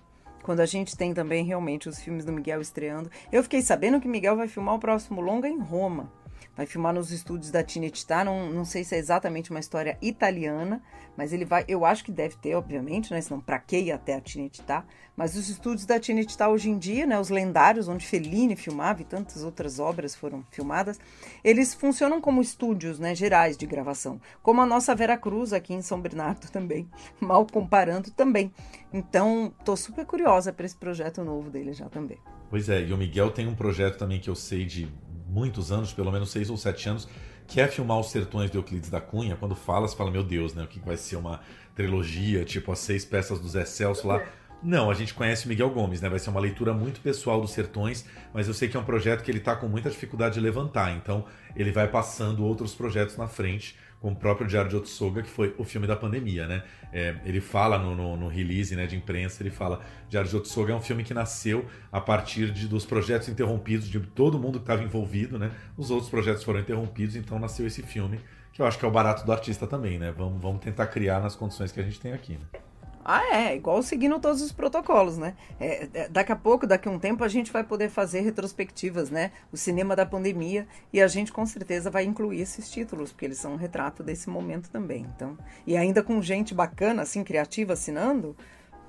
[0.47, 3.11] quando a gente tem também realmente os filmes do Miguel estreando.
[3.29, 6.09] Eu fiquei sabendo que Miguel vai filmar o próximo longa em Roma.
[6.55, 10.81] Vai filmar nos estúdios da Tinetitá, não, não sei se é exatamente uma história italiana,
[11.15, 13.19] mas ele vai, eu acho que deve ter, obviamente, né?
[13.21, 14.85] Senão pra que ir até a Tinetitá?
[15.15, 17.19] Mas os estúdios da Tinetitá hoje em dia, né?
[17.19, 20.99] Os lendários, onde Fellini filmava e tantas outras obras foram filmadas,
[21.43, 23.15] eles funcionam como estúdios, né?
[23.15, 24.21] Gerais de gravação.
[24.43, 26.87] Como a nossa Vera Cruz aqui em São Bernardo também,
[27.19, 28.53] mal comparando também.
[28.93, 32.19] Então, tô super curiosa para esse projeto novo dele já também.
[32.49, 34.87] Pois é, e o Miguel tem um projeto também que eu sei de
[35.27, 37.07] muitos anos, pelo menos seis ou sete anos,
[37.47, 39.35] que é filmar os sertões de Euclides da Cunha.
[39.35, 40.63] Quando fala, você fala, meu Deus, né?
[40.63, 41.39] O que vai ser uma
[41.75, 44.23] trilogia, tipo as seis peças do Zé Celso lá.
[44.61, 46.09] Não, a gente conhece o Miguel Gomes, né?
[46.09, 49.23] Vai ser uma leitura muito pessoal dos Sertões, mas eu sei que é um projeto
[49.23, 50.91] que ele tá com muita dificuldade de levantar.
[50.97, 51.25] Então,
[51.55, 55.55] ele vai passando outros projetos na frente, como o próprio Diário de Otsuga, que foi
[55.57, 56.63] o filme da pandemia, né?
[56.93, 60.71] É, ele fala no, no, no release né, de imprensa, ele fala Diário de Otsuga
[60.71, 64.63] é um filme que nasceu a partir de, dos projetos interrompidos de todo mundo que
[64.63, 65.51] estava envolvido, né?
[65.75, 68.19] Os outros projetos foram interrompidos, então nasceu esse filme,
[68.53, 70.13] que eu acho que é o barato do artista também, né?
[70.15, 72.66] Vamos, vamos tentar criar nas condições que a gente tem aqui, né?
[73.09, 75.33] Ah, é, igual seguindo todos os protocolos, né?
[75.61, 79.09] É, é, daqui a pouco, daqui a um tempo, a gente vai poder fazer retrospectivas,
[79.09, 79.31] né?
[79.49, 83.37] O cinema da pandemia, e a gente com certeza vai incluir esses títulos, porque eles
[83.37, 85.05] são um retrato desse momento também.
[85.15, 88.35] Então, e ainda com gente bacana, assim, criativa assinando,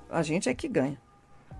[0.09, 0.99] a gente é que ganha.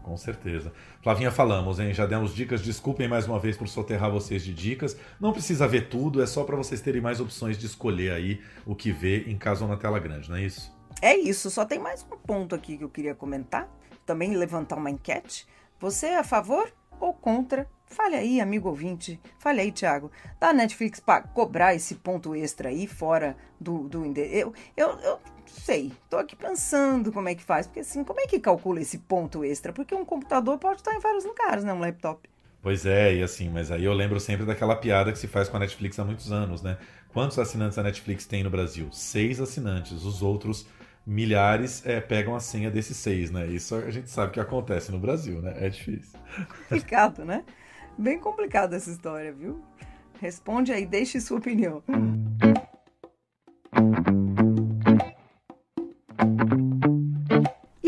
[0.04, 0.74] Com certeza.
[1.02, 1.94] Flavinha, falamos, hein?
[1.94, 2.60] Já demos dicas.
[2.60, 4.98] Desculpem mais uma vez por soterrar vocês de dicas.
[5.18, 8.76] Não precisa ver tudo, é só para vocês terem mais opções de escolher aí o
[8.76, 10.78] que ver em casa ou na tela grande, não é isso?
[11.02, 13.70] É isso, só tem mais um ponto aqui que eu queria comentar,
[14.06, 15.48] também levantar uma enquete.
[15.80, 17.68] Você é a favor ou contra?
[17.86, 19.20] Fale aí, amigo ouvinte.
[19.40, 20.12] Fale aí, Thiago.
[20.40, 25.92] Da Netflix para cobrar esse ponto extra aí fora do, do eu, eu, eu sei,
[26.10, 29.44] tô aqui pensando como é que faz, porque assim, como é que calcula esse ponto
[29.44, 29.74] extra?
[29.74, 31.74] Porque um computador pode estar em vários lugares, né?
[31.74, 32.30] Um laptop.
[32.62, 35.56] Pois é, e assim, mas aí eu lembro sempre daquela piada que se faz com
[35.56, 36.78] a Netflix há muitos anos, né?
[37.14, 38.90] Quantos assinantes a Netflix tem no Brasil?
[38.92, 40.04] Seis assinantes.
[40.04, 40.68] Os outros
[41.10, 43.48] milhares é, pegam a senha desses seis, né?
[43.48, 45.56] Isso a gente sabe que acontece no Brasil, né?
[45.58, 46.20] É difícil.
[46.70, 47.44] Complicado, né?
[47.98, 49.60] Bem complicada essa história, viu?
[50.22, 51.82] Responde aí, deixe sua opinião.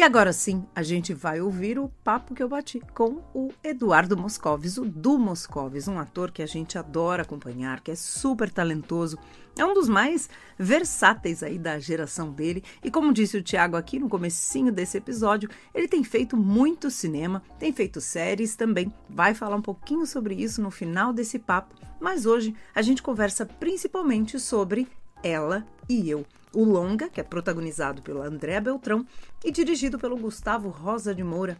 [0.01, 4.17] E agora sim, a gente vai ouvir o papo que eu bati com o Eduardo
[4.17, 9.15] Moscovis, o Du Moscovis, um ator que a gente adora acompanhar, que é super talentoso,
[9.55, 10.27] é um dos mais
[10.57, 12.63] versáteis aí da geração dele.
[12.83, 17.43] E como disse o Thiago aqui no comecinho desse episódio, ele tem feito muito cinema,
[17.59, 18.91] tem feito séries também.
[19.07, 23.45] Vai falar um pouquinho sobre isso no final desse papo, mas hoje a gente conversa
[23.45, 24.87] principalmente sobre
[25.21, 26.25] ela e eu.
[26.53, 29.05] O longa, que é protagonizado pelo André Beltrão
[29.43, 31.57] e dirigido pelo Gustavo Rosa de Moura,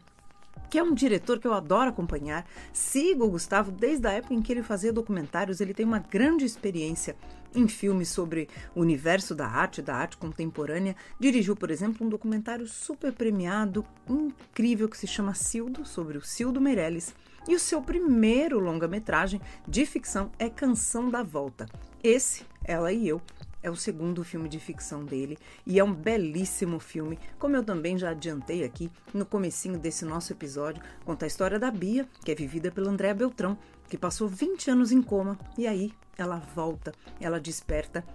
[0.69, 2.45] que é um diretor que eu adoro acompanhar.
[2.71, 5.59] Sigo o Gustavo desde a época em que ele fazia documentários.
[5.59, 7.15] Ele tem uma grande experiência
[7.53, 10.95] em filmes sobre o universo da arte, da arte contemporânea.
[11.19, 16.61] Dirigiu, por exemplo, um documentário super premiado, incrível, que se chama Cildo, sobre o Cildo
[16.61, 17.13] Meirelles.
[17.47, 21.65] E o seu primeiro longa-metragem de ficção é Canção da Volta.
[22.03, 23.21] Esse, Ela e Eu,
[23.63, 27.97] é o segundo filme de ficção dele e é um belíssimo filme, como eu também
[27.97, 32.35] já adiantei aqui no comecinho desse nosso episódio, conta a história da Bia, que é
[32.35, 33.57] vivida pelo André Beltrão,
[33.89, 38.05] que passou 20 anos em coma e aí ela volta, ela desperta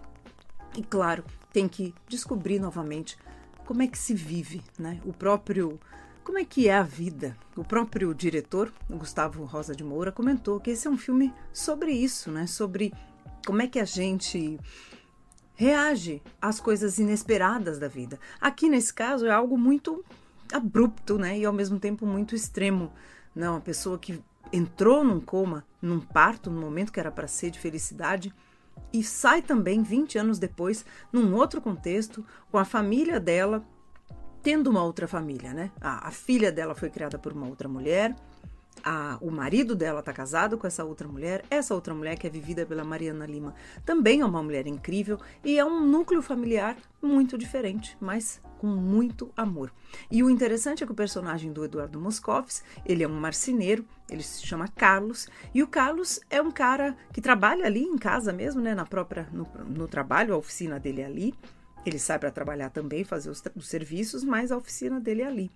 [0.77, 3.17] e claro, tem que descobrir novamente
[3.65, 5.01] como é que se vive, né?
[5.05, 5.81] O próprio
[6.23, 7.37] como é que é a vida?
[7.57, 12.33] O próprio diretor, Gustavo Rosa de Moura, comentou que esse é um filme sobre isso,
[12.33, 12.49] né?
[12.49, 12.93] Sobre
[13.47, 14.59] como é que a gente
[15.57, 18.21] reage às coisas inesperadas da vida.
[18.41, 20.05] Aqui nesse caso é algo muito
[20.53, 21.39] abrupto, né?
[21.39, 22.93] E ao mesmo tempo muito extremo.
[23.35, 27.51] Não, uma pessoa que entrou num coma, num parto, num momento que era para ser
[27.51, 28.33] de felicidade,
[28.93, 33.67] e sai também 20 anos depois, num outro contexto, com a família dela
[34.43, 35.73] tendo uma outra família, né?
[35.81, 38.15] A, a filha dela foi criada por uma outra mulher,
[38.89, 42.31] a, o marido dela está casado com essa outra mulher, essa outra mulher que é
[42.31, 43.53] vivida pela Mariana Lima
[43.85, 49.33] também é uma mulher incrível e é um núcleo familiar muito diferente, mas com muito
[49.37, 49.73] amor.
[50.09, 54.23] E o interessante é que o personagem do Eduardo Moscovitz, ele é um marceneiro, ele
[54.23, 58.63] se chama Carlos, e o Carlos é um cara que trabalha ali em casa mesmo,
[58.63, 61.35] né, na própria no, no trabalho, a oficina dele é ali,
[61.87, 65.51] Ele sai para trabalhar também, fazer os, os serviços, mas a oficina dele é ali.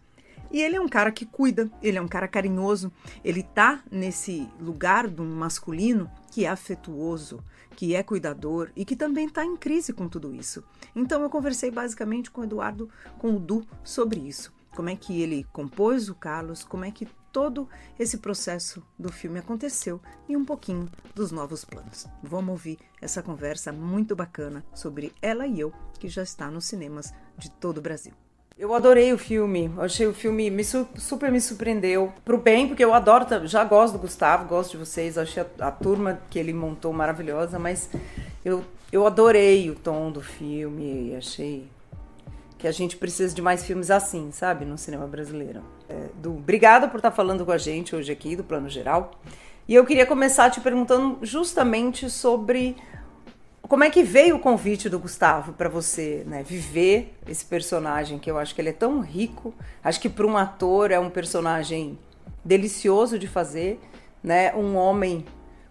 [0.51, 2.93] E ele é um cara que cuida, ele é um cara carinhoso,
[3.25, 7.43] ele tá nesse lugar do masculino que é afetuoso,
[7.77, 10.65] que é cuidador e que também está em crise com tudo isso.
[10.95, 14.53] Então eu conversei basicamente com o Eduardo, com o Du, sobre isso.
[14.75, 19.39] Como é que ele compôs o Carlos, como é que todo esse processo do filme
[19.39, 22.07] aconteceu e um pouquinho dos novos planos.
[22.23, 27.13] Vamos ouvir essa conversa muito bacana sobre Ela e Eu, que já está nos cinemas
[27.39, 28.13] de todo o Brasil.
[28.61, 32.85] Eu adorei o filme, achei o filme me su super me surpreendeu pro bem, porque
[32.85, 36.53] eu adoro, já gosto do Gustavo, gosto de vocês, achei a, a turma que ele
[36.53, 37.89] montou maravilhosa, mas
[38.45, 41.69] eu, eu adorei o tom do filme, achei
[42.59, 45.63] que a gente precisa de mais filmes assim, sabe, no cinema brasileiro.
[45.89, 49.13] É, obrigada por estar falando com a gente hoje aqui do Plano Geral.
[49.67, 52.77] E eu queria começar te perguntando justamente sobre
[53.71, 58.29] como é que veio o convite do Gustavo para você né, viver esse personagem, que
[58.29, 59.55] eu acho que ele é tão rico.
[59.81, 61.97] Acho que para um ator é um personagem
[62.45, 63.79] delicioso de fazer,
[64.25, 64.53] né?
[64.57, 65.25] Um homem,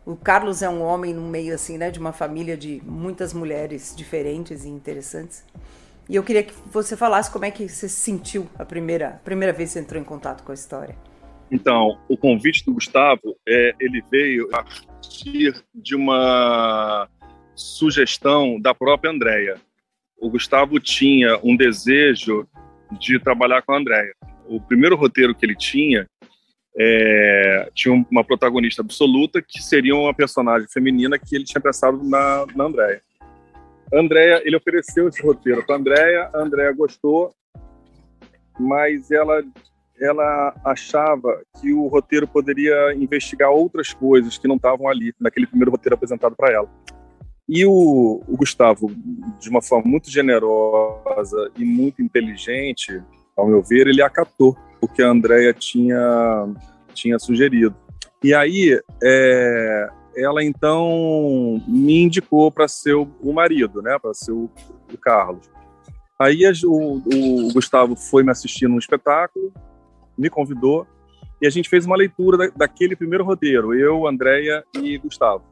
[0.05, 3.93] o Carlos é um homem no meio assim, né, de uma família de muitas mulheres
[3.93, 5.43] diferentes e interessantes.
[6.07, 9.51] E eu queria que você falasse como é que você se sentiu a primeira, primeira
[9.51, 10.95] vez que você entrou em contato com a história.
[11.51, 17.09] Então, o convite do Gustavo, é, ele veio a partir de uma
[17.59, 19.57] sugestão da própria Andrea.
[20.17, 22.47] O Gustavo tinha um desejo
[22.99, 24.13] de trabalhar com a Andrea.
[24.47, 26.07] O primeiro roteiro que ele tinha
[26.77, 32.45] é, tinha uma protagonista absoluta que seria uma personagem feminina que ele tinha pensado na,
[32.55, 32.65] na.
[33.93, 37.33] Andrea, ele ofereceu esse roteiro para a Andrea, a gostou,
[38.59, 39.43] mas ela
[40.01, 45.71] ela achava que o roteiro poderia investigar outras coisas que não estavam ali naquele primeiro
[45.71, 46.69] roteiro apresentado para ela.
[47.51, 48.91] E o, o, Gustavo,
[49.39, 53.01] de uma forma muito generosa e muito inteligente,
[53.35, 56.47] ao meu ver, ele acatou o que a Andrea tinha,
[56.93, 57.75] tinha sugerido.
[58.23, 64.31] E aí, é, ela então me indicou para ser o, o, marido, né, para ser
[64.31, 64.47] o,
[64.93, 65.49] o Carlos.
[66.19, 69.51] Aí o, o, Gustavo foi me assistir num espetáculo,
[70.15, 70.85] me convidou
[71.41, 75.43] e a gente fez uma leitura da, daquele primeiro roteiro, eu, Andréia e Gustavo.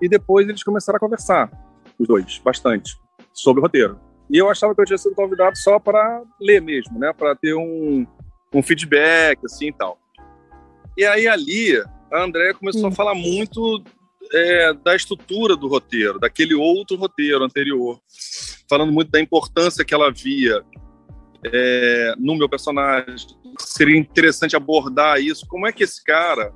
[0.00, 1.50] E depois eles começaram a conversar,
[1.98, 2.96] os dois, bastante,
[3.32, 3.98] sobre o roteiro.
[4.30, 7.12] E eu achava que eu tinha sido convidado só para ler mesmo, né?
[7.12, 8.06] Para ter um,
[8.52, 9.98] um feedback, assim e tal.
[10.96, 11.78] E aí ali,
[12.10, 13.82] a Andréia começou a falar muito
[14.32, 18.00] é, da estrutura do roteiro, daquele outro roteiro anterior,
[18.68, 20.62] falando muito da importância que ela via
[21.44, 23.28] é, no meu personagem.
[23.58, 25.46] Seria interessante abordar isso.
[25.46, 26.54] Como é que esse cara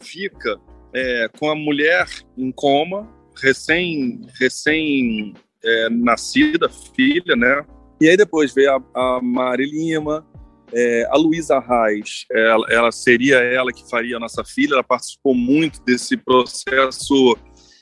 [0.00, 0.60] fica
[0.94, 2.06] é, com a mulher
[2.38, 3.08] em coma,
[3.42, 7.64] recém, recém é, nascida, filha, né?
[8.00, 10.26] E aí depois veio a, a Mari Lima,
[10.72, 15.34] é, a Luísa Reis, ela, ela, seria ela que faria a nossa filha, ela participou
[15.34, 17.36] muito desse processo,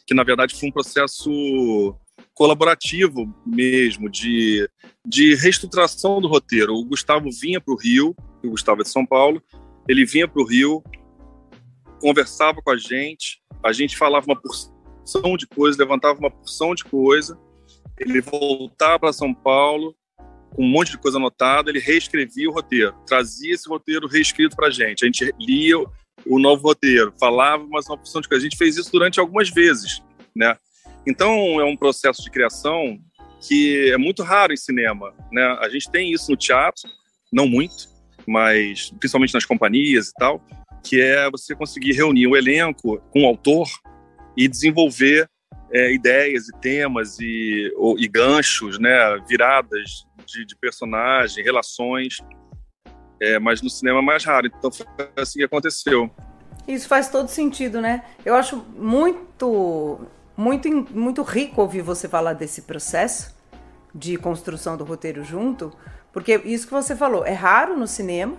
[0.06, 1.96] que na verdade foi um processo
[2.34, 4.68] colaborativo mesmo, de,
[5.06, 6.74] de reestruturação do roteiro.
[6.74, 9.42] O Gustavo vinha para o Rio, o Gustavo é de São Paulo,
[9.88, 10.82] ele vinha para o Rio,
[12.02, 16.82] conversava com a gente, a gente falava uma porção de coisa, levantava uma porção de
[16.82, 17.38] coisa,
[17.96, 19.94] ele voltava para São Paulo
[20.50, 24.66] com um monte de coisa anotada, ele reescrevia o roteiro, trazia esse roteiro reescrito para
[24.66, 25.78] a gente, a gente lia
[26.26, 28.44] o novo roteiro, falava mais uma porção de coisa.
[28.44, 30.02] A gente fez isso durante algumas vezes,
[30.34, 30.56] né?
[31.06, 32.98] Então é um processo de criação
[33.40, 35.42] que é muito raro em cinema, né?
[35.60, 36.82] A gente tem isso no teatro,
[37.32, 37.88] não muito,
[38.26, 40.44] mas principalmente nas companhias e tal,
[40.82, 43.68] que é você conseguir reunir o elenco com o autor
[44.36, 45.28] e desenvolver
[45.72, 48.92] é, ideias e temas e, ou, e ganchos, né,
[49.28, 52.18] viradas de, de personagem, relações,
[53.20, 54.46] é, mas no cinema é mais raro.
[54.46, 56.10] Então foi assim que aconteceu.
[56.66, 58.04] Isso faz todo sentido, né?
[58.24, 60.00] Eu acho muito,
[60.36, 63.34] muito, muito rico ouvir você falar desse processo
[63.94, 65.72] de construção do roteiro junto,
[66.12, 68.36] porque isso que você falou é raro no cinema,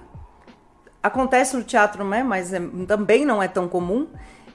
[1.03, 2.23] Acontece no teatro, né?
[2.23, 4.07] Mas é, também não é tão comum.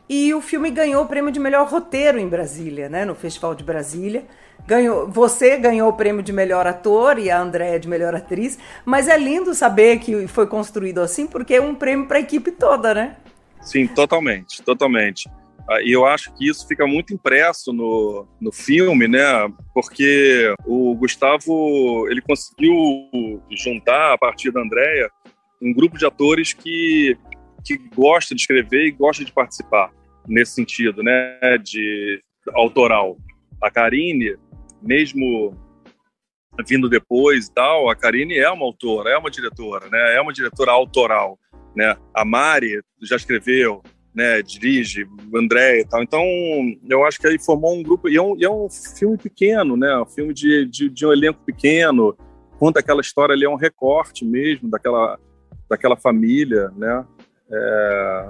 [0.09, 3.05] E o filme ganhou o prêmio de melhor roteiro em Brasília, né?
[3.05, 4.25] No Festival de Brasília.
[4.67, 8.59] Ganhou, você ganhou o prêmio de melhor ator e a Andréia de melhor atriz.
[8.87, 12.51] Mas é lindo saber que foi construído assim, porque é um prêmio para a equipe
[12.51, 13.17] toda, né?
[13.61, 15.29] Sim, totalmente, totalmente.
[15.69, 19.23] Ah, e eu acho que isso fica muito impresso no, no filme, né?
[19.75, 22.75] Porque o Gustavo ele conseguiu
[23.51, 25.11] juntar a partir da Andréia
[25.61, 27.17] um grupo de atores que,
[27.65, 29.93] que gosta de escrever e gosta de participar
[30.27, 32.23] nesse sentido, né, de
[32.55, 33.17] autoral.
[33.63, 34.37] A Karine,
[34.83, 35.57] mesmo
[36.67, 40.17] vindo depois e tal, a Karine é uma autora, é uma diretora, né?
[40.17, 41.39] É uma diretora autoral,
[41.75, 41.97] né?
[42.15, 43.83] A Mari já escreveu,
[44.15, 44.43] né?
[44.43, 46.03] Dirige, André e tal.
[46.03, 46.23] Então,
[46.89, 49.77] eu acho que aí formou um grupo e é um, e é um filme pequeno,
[49.77, 49.97] né?
[49.99, 52.17] Um filme de, de, de um elenco pequeno,
[52.59, 55.19] conta aquela história ali é um recorte mesmo daquela
[55.69, 57.05] daquela família, né?
[57.51, 58.27] É,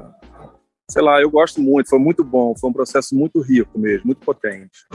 [0.90, 4.24] sei lá, eu gosto muito, foi muito bom, foi um processo muito rico mesmo, muito
[4.24, 4.86] potente.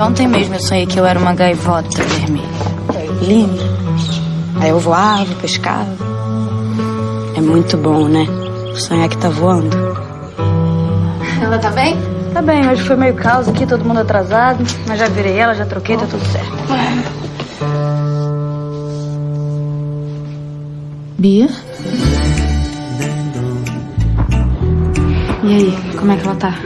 [0.00, 2.48] Ontem mesmo eu sonhei que eu era uma gaivota vermelha.
[3.22, 3.62] Linda.
[4.60, 5.94] Aí eu voava, pescava.
[7.36, 8.26] É muito bom, né?
[8.76, 9.76] Sonhar que tá voando.
[11.42, 11.96] Ela tá bem?
[12.32, 14.64] Tá bem, hoje foi meio caos aqui, todo mundo atrasado.
[14.88, 17.23] Mas já virei ela, já troquei, tá tudo certo.
[21.18, 21.48] Bia?
[25.44, 26.58] E aí, como é que ela tá?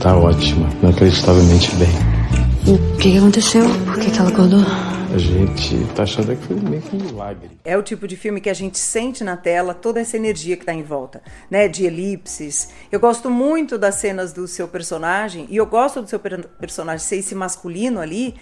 [0.00, 1.88] Tá ótima, inacreditavelmente bem.
[2.66, 3.64] O que, que aconteceu?
[3.84, 4.64] Por que, que ela acordou?
[5.14, 7.50] A gente tá achando que foi meio que um milagre.
[7.64, 10.64] É o tipo de filme que a gente sente na tela toda essa energia que
[10.64, 11.68] tá em volta, né?
[11.68, 12.70] De elipses.
[12.90, 17.06] Eu gosto muito das cenas do seu personagem, e eu gosto do seu per personagem
[17.06, 18.34] ser esse masculino ali,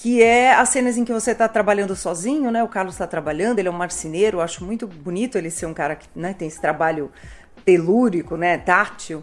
[0.00, 2.64] que é as cenas em que você está trabalhando sozinho, né?
[2.64, 5.74] O Carlos está trabalhando, ele é um marceneiro, eu acho muito bonito ele ser um
[5.74, 7.12] cara que né, tem esse trabalho
[7.66, 8.56] telúrico, né?
[8.56, 9.22] Tátil.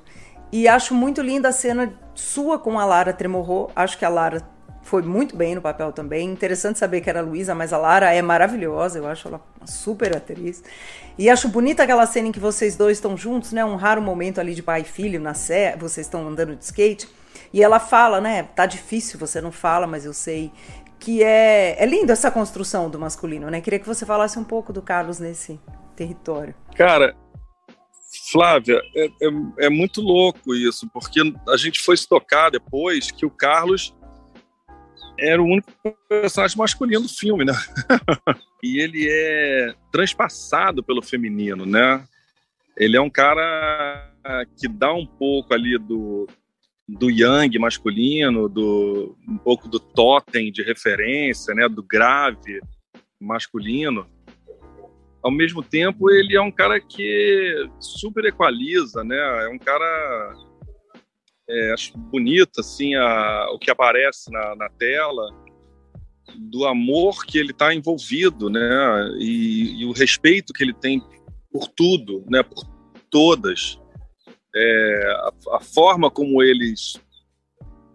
[0.51, 3.71] E acho muito linda a cena sua com a Lara Tremorro.
[3.75, 4.47] Acho que a Lara
[4.83, 6.29] foi muito bem no papel também.
[6.29, 8.99] Interessante saber que era a Luísa, mas a Lara é maravilhosa.
[8.99, 10.63] Eu acho ela uma super atriz.
[11.17, 13.65] E acho bonita aquela cena em que vocês dois estão juntos, né?
[13.65, 17.09] Um raro momento ali de pai e filho na sé, vocês estão andando de skate.
[17.53, 18.43] E ela fala, né?
[18.43, 20.51] Tá difícil, você não fala, mas eu sei.
[20.99, 23.61] Que é, é lindo essa construção do masculino, né?
[23.61, 25.59] Queria que você falasse um pouco do Carlos nesse
[25.95, 26.55] território.
[26.75, 27.15] Cara,
[28.31, 33.25] Flávia, é, é, é, muito louco isso, porque a gente foi se tocar depois que
[33.25, 33.95] o Carlos
[35.19, 35.71] era o único
[36.07, 37.53] personagem masculino do filme, né?
[38.63, 42.03] e ele é transpassado pelo feminino, né?
[42.75, 44.13] Ele é um cara
[44.59, 46.27] que dá um pouco ali do,
[46.87, 51.67] do yang masculino, do um pouco do totem de referência, né?
[51.67, 52.61] Do grave
[53.19, 54.07] masculino
[55.27, 59.17] ao mesmo tempo ele é um cara que super equaliza, né?
[59.45, 60.33] É um cara
[61.49, 65.29] é, acho bonito assim a, o que aparece na, na tela
[66.37, 69.09] do amor que ele está envolvido, né?
[69.19, 71.01] E, e, o respeito que ele tem
[71.51, 72.41] por tudo, né?
[72.41, 72.63] Por
[73.09, 73.77] todas,
[74.55, 76.99] é, a, a, forma como eles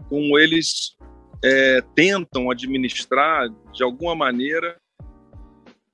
[0.09, 0.97] como eles
[1.43, 4.77] é, tentam administrar de alguma maneira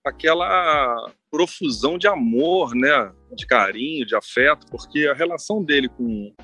[0.04, 6.34] aquela profusão de amor, né, de carinho, de afeto, porque a relação dele com,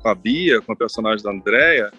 [0.00, 1.92] com a Bia, com a personagem da Andrea,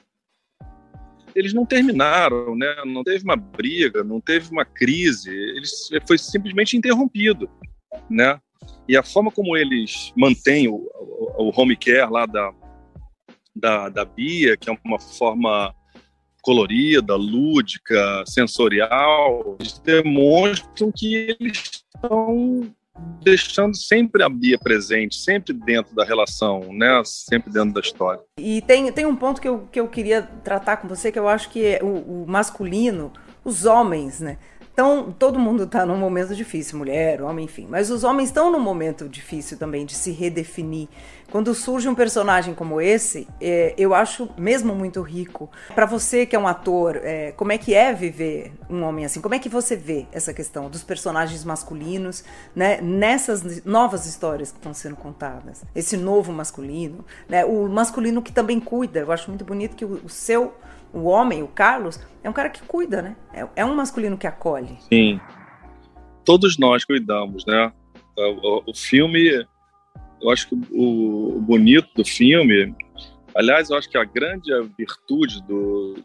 [1.36, 2.84] eles não terminaram, né?
[2.84, 7.48] Não teve uma briga, não teve uma crise, eles foi simplesmente interrompido,
[8.10, 8.39] né?
[8.88, 12.51] E a forma como eles mantêm o, o, o home care lá da,
[13.55, 15.73] da, da Bia, que é uma forma
[16.41, 22.73] colorida, lúdica, sensorial, demonstram que eles estão
[23.21, 27.01] deixando sempre a Bia presente, sempre dentro da relação, né?
[27.03, 28.21] Sempre dentro da história.
[28.39, 31.27] E tem, tem um ponto que eu, que eu queria tratar com você, que eu
[31.27, 33.11] acho que é o, o masculino,
[33.43, 34.38] os homens, né?
[34.78, 37.65] Então, todo mundo está num momento difícil, mulher, homem, enfim.
[37.67, 40.88] Mas os homens estão num momento difícil também de se redefinir.
[41.32, 45.49] Quando surge um personagem como esse, é, eu acho mesmo muito rico.
[45.73, 49.19] Para você que é um ator, é, como é que é viver um homem assim?
[49.19, 52.23] Como é que você vê essa questão dos personagens masculinos
[52.55, 55.63] né, nessas novas histórias que estão sendo contadas?
[55.73, 58.99] Esse novo masculino, né, o masculino que também cuida.
[58.99, 60.53] Eu acho muito bonito que o, o seu
[60.93, 63.15] o homem, o Carlos, é um cara que cuida, né?
[63.33, 64.77] É, é um masculino que acolhe.
[64.81, 65.19] Sim.
[66.25, 67.71] Todos nós cuidamos, né?
[68.17, 69.45] O, o, filme,
[70.21, 72.75] eu acho que o, o, bonito do filme,
[73.35, 75.95] aliás, eu acho que a grande virtude do,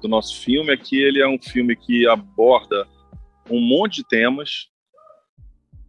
[0.00, 2.86] do nosso filme é que ele é um filme que aborda
[3.50, 4.68] um monte de temas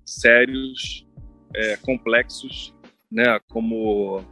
[0.05, 1.07] sérios,
[1.55, 2.73] é, complexos,
[3.11, 3.39] né?
[3.49, 4.23] Como,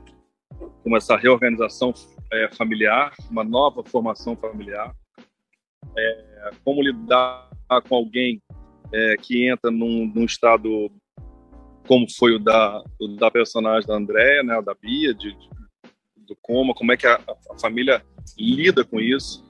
[0.84, 1.94] como essa reorganização
[2.32, 4.94] é, familiar, uma nova formação familiar,
[5.98, 7.50] é, como lidar
[7.88, 8.42] com alguém
[8.94, 10.92] é, que entra num, num, estado
[11.88, 15.50] como foi o da, o da personagem da Andréia, né, da Bia, de, de,
[16.18, 18.04] do coma, como é que a, a família
[18.38, 19.48] lida com isso,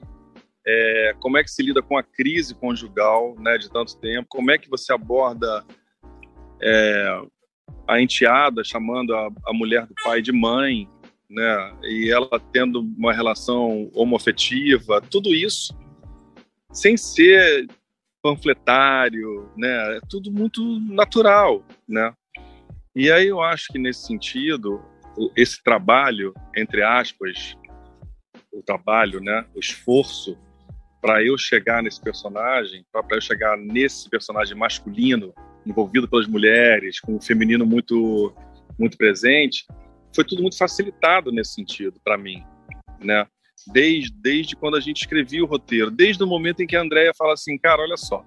[0.66, 4.50] é, como é que se lida com a crise conjugal né, de tanto tempo, como
[4.50, 5.64] é que você aborda
[6.62, 7.22] é,
[7.86, 10.88] a enteada chamando a, a mulher do pai de mãe,
[11.28, 11.76] né?
[11.82, 15.76] E ela tendo uma relação homoafetiva, tudo isso
[16.72, 17.66] sem ser
[18.22, 19.96] panfletário, né?
[19.96, 22.12] É tudo muito natural, né?
[22.94, 24.82] E aí eu acho que nesse sentido,
[25.36, 27.56] esse trabalho, entre aspas,
[28.52, 30.36] o trabalho, né, o esforço
[31.00, 35.32] para eu chegar nesse personagem, para eu chegar nesse personagem masculino
[35.64, 38.34] envolvido pelas mulheres, com o feminino muito
[38.78, 39.64] muito presente,
[40.18, 42.42] foi tudo muito facilitado nesse sentido para mim,
[42.98, 43.24] né?
[43.68, 47.12] Desde, desde quando a gente escrevia o roteiro, desde o momento em que a Andrea
[47.16, 48.24] fala assim, cara, olha só,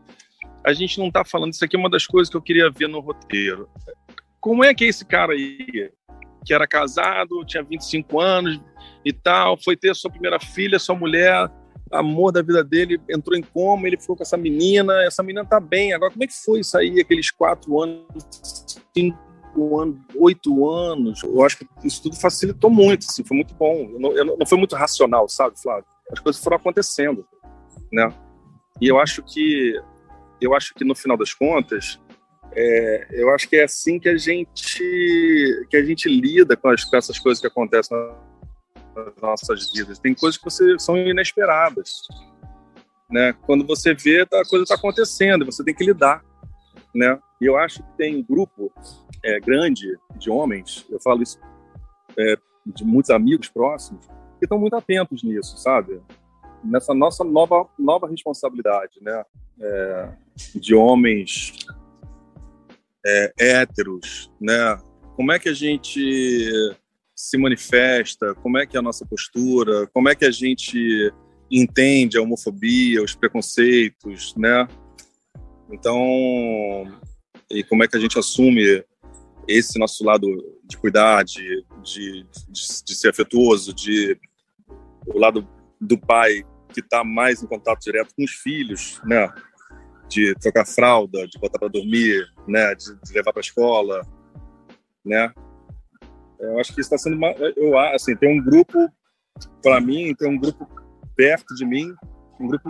[0.65, 2.87] a gente não está falando, isso aqui é uma das coisas que eu queria ver
[2.87, 3.67] no roteiro.
[4.39, 5.91] Como é que é esse cara aí,
[6.45, 8.57] que era casado, tinha 25 anos
[9.03, 11.51] e tal, foi ter sua primeira filha, sua mulher,
[11.91, 15.59] amor da vida dele, entrou em coma, ele ficou com essa menina, essa menina tá
[15.59, 15.91] bem.
[15.91, 18.05] Agora, como é que foi isso aí, aqueles quatro anos,
[18.95, 19.30] cinco
[20.15, 21.23] oito anos?
[21.23, 23.89] Eu acho que isso tudo facilitou muito, assim, foi muito bom.
[23.93, 25.85] Eu não, eu não, foi muito racional, sabe, Flávio?
[26.11, 27.25] As coisas foram acontecendo,
[27.91, 28.13] né?
[28.79, 29.79] E eu acho que,
[30.39, 31.99] eu acho que no final das contas,
[32.53, 36.83] é, eu acho que é assim que a gente que a gente lida com, as,
[36.83, 37.97] com essas coisas que acontecem
[38.95, 39.99] nas nossas vidas.
[39.99, 42.01] Tem coisas que você, são inesperadas,
[43.09, 43.33] né?
[43.43, 46.23] Quando você vê, a coisa está acontecendo, você tem que lidar,
[46.93, 47.19] né?
[47.39, 48.71] E eu acho que tem um grupo
[49.23, 49.87] é, grande
[50.17, 51.39] de homens, eu falo isso
[52.17, 52.35] é,
[52.65, 54.05] de muitos amigos próximos,
[54.39, 56.01] que estão muito atentos nisso, sabe?
[56.63, 59.23] Nessa nossa nova nova responsabilidade, né?
[59.59, 60.09] É,
[60.55, 61.65] de homens
[63.05, 64.77] é, héteros, né?
[65.15, 66.75] Como é que a gente
[67.15, 68.33] se manifesta?
[68.35, 69.87] Como é que é a nossa postura?
[69.87, 71.13] Como é que a gente
[71.51, 74.67] entende a homofobia, os preconceitos, né?
[75.71, 75.99] Então,
[77.49, 78.83] e como é que a gente assume
[79.47, 80.27] esse nosso lado
[80.63, 84.17] de cuidar, de, de, de, de ser afetuoso, de
[85.07, 85.47] o lado
[85.79, 86.43] do pai
[86.73, 89.27] que está mais em contato direto com os filhos, né?
[90.11, 94.05] de trocar fralda, de botar para dormir, né, de, de levar para a escola,
[95.05, 95.33] né?
[96.37, 98.77] Eu acho que está sendo uma, eu assim, tem um grupo
[99.63, 100.67] para mim, tem um grupo
[101.15, 101.93] perto de mim,
[102.39, 102.69] um grupo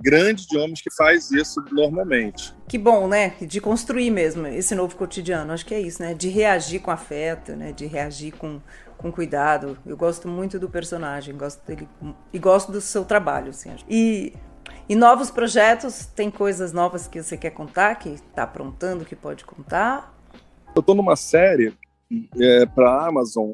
[0.00, 2.54] grande de homens que faz isso normalmente.
[2.68, 3.34] Que bom, né?
[3.40, 5.52] De construir mesmo esse novo cotidiano.
[5.52, 6.14] Acho que é isso, né?
[6.14, 7.72] De reagir com afeto, né?
[7.72, 8.60] De reagir com,
[8.96, 9.76] com cuidado.
[9.84, 11.88] Eu gosto muito do personagem, gosto dele
[12.32, 13.70] e gosto do seu trabalho, assim.
[13.88, 14.32] E
[14.88, 19.44] e novos projetos, tem coisas novas que você quer contar, que está aprontando, que pode
[19.44, 20.14] contar?
[20.74, 21.72] Eu estou numa série
[22.40, 23.52] é, para a Amazon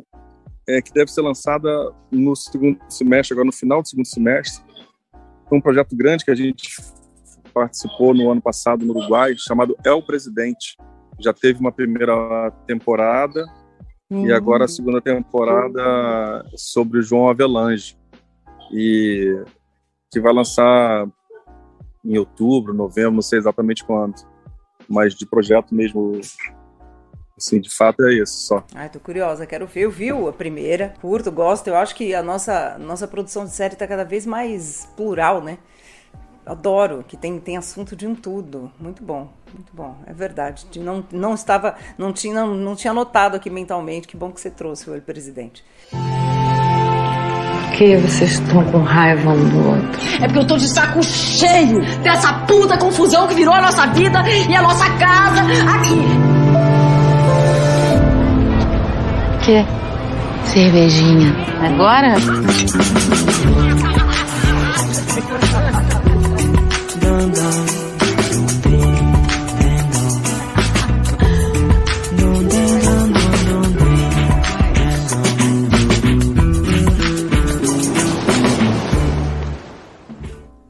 [0.68, 1.68] é, que deve ser lançada
[2.11, 4.64] no segundo semestre, agora no final do segundo semestre.
[5.51, 6.70] É um projeto grande que a gente
[7.53, 10.76] participou no ano passado no Uruguai, chamado É o Presidente.
[11.20, 13.44] Já teve uma primeira temporada
[14.11, 14.26] uhum.
[14.26, 17.96] e agora a segunda temporada sobre o João Avelange.
[18.72, 19.42] E
[20.11, 21.09] que vai lançar
[22.05, 24.14] em outubro, novembro, não sei exatamente quando.
[24.88, 26.20] Mas de projeto mesmo,
[27.39, 28.64] assim, de fato é isso só.
[28.74, 29.80] Ai, tô curiosa, quero ver.
[29.82, 31.68] Eu vi a primeira, curto, gosto.
[31.68, 35.59] Eu acho que a nossa, nossa produção de série tá cada vez mais plural, né?
[36.45, 38.72] Adoro, que tem, tem assunto de um tudo.
[38.80, 39.99] Muito bom, muito bom.
[40.07, 40.66] É verdade.
[40.78, 44.09] Não, não estava, não tinha, não, não tinha anotado aqui mentalmente.
[44.09, 45.64] Que bom que você trouxe o presidente
[47.78, 50.01] que vocês estão com raiva um do outro?
[50.20, 54.20] É porque eu tô de saco cheio dessa puta confusão que virou a nossa vida
[54.28, 56.38] e a nossa casa aqui.
[60.44, 61.34] Cervejinha.
[61.62, 62.16] Agora?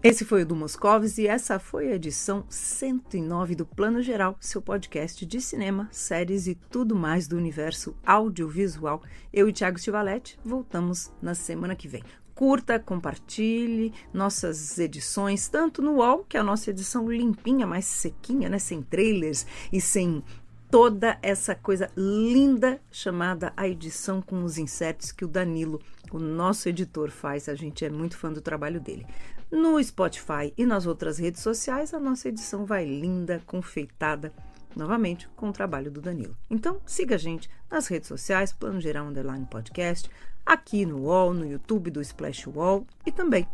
[0.08, 4.62] Esse foi o do Moscovis e essa foi a edição 109 do Plano Geral, seu
[4.62, 9.02] podcast de cinema, séries e tudo mais do universo audiovisual.
[9.30, 12.02] Eu e Thiago Stivaletti voltamos na semana que vem.
[12.34, 18.48] Curta, compartilhe nossas edições, tanto no UOL, que é a nossa edição limpinha, mais sequinha,
[18.48, 18.58] né?
[18.58, 20.24] sem trailers e sem
[20.70, 26.66] toda essa coisa linda chamada a edição com os insetos que o Danilo, o nosso
[26.66, 27.46] editor, faz.
[27.46, 29.06] A gente é muito fã do trabalho dele.
[29.50, 34.30] No Spotify e nas outras redes sociais, a nossa edição vai linda, confeitada,
[34.76, 36.36] novamente com o trabalho do Danilo.
[36.50, 40.10] Então, siga a gente nas redes sociais, Plano Geral Underline Podcast,
[40.44, 43.48] aqui no UOL, no YouTube do Splash UOL e também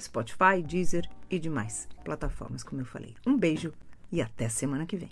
[0.00, 3.14] Spotify, Deezer e demais plataformas, como eu falei.
[3.26, 3.72] Um beijo
[4.12, 5.10] e até semana que vem.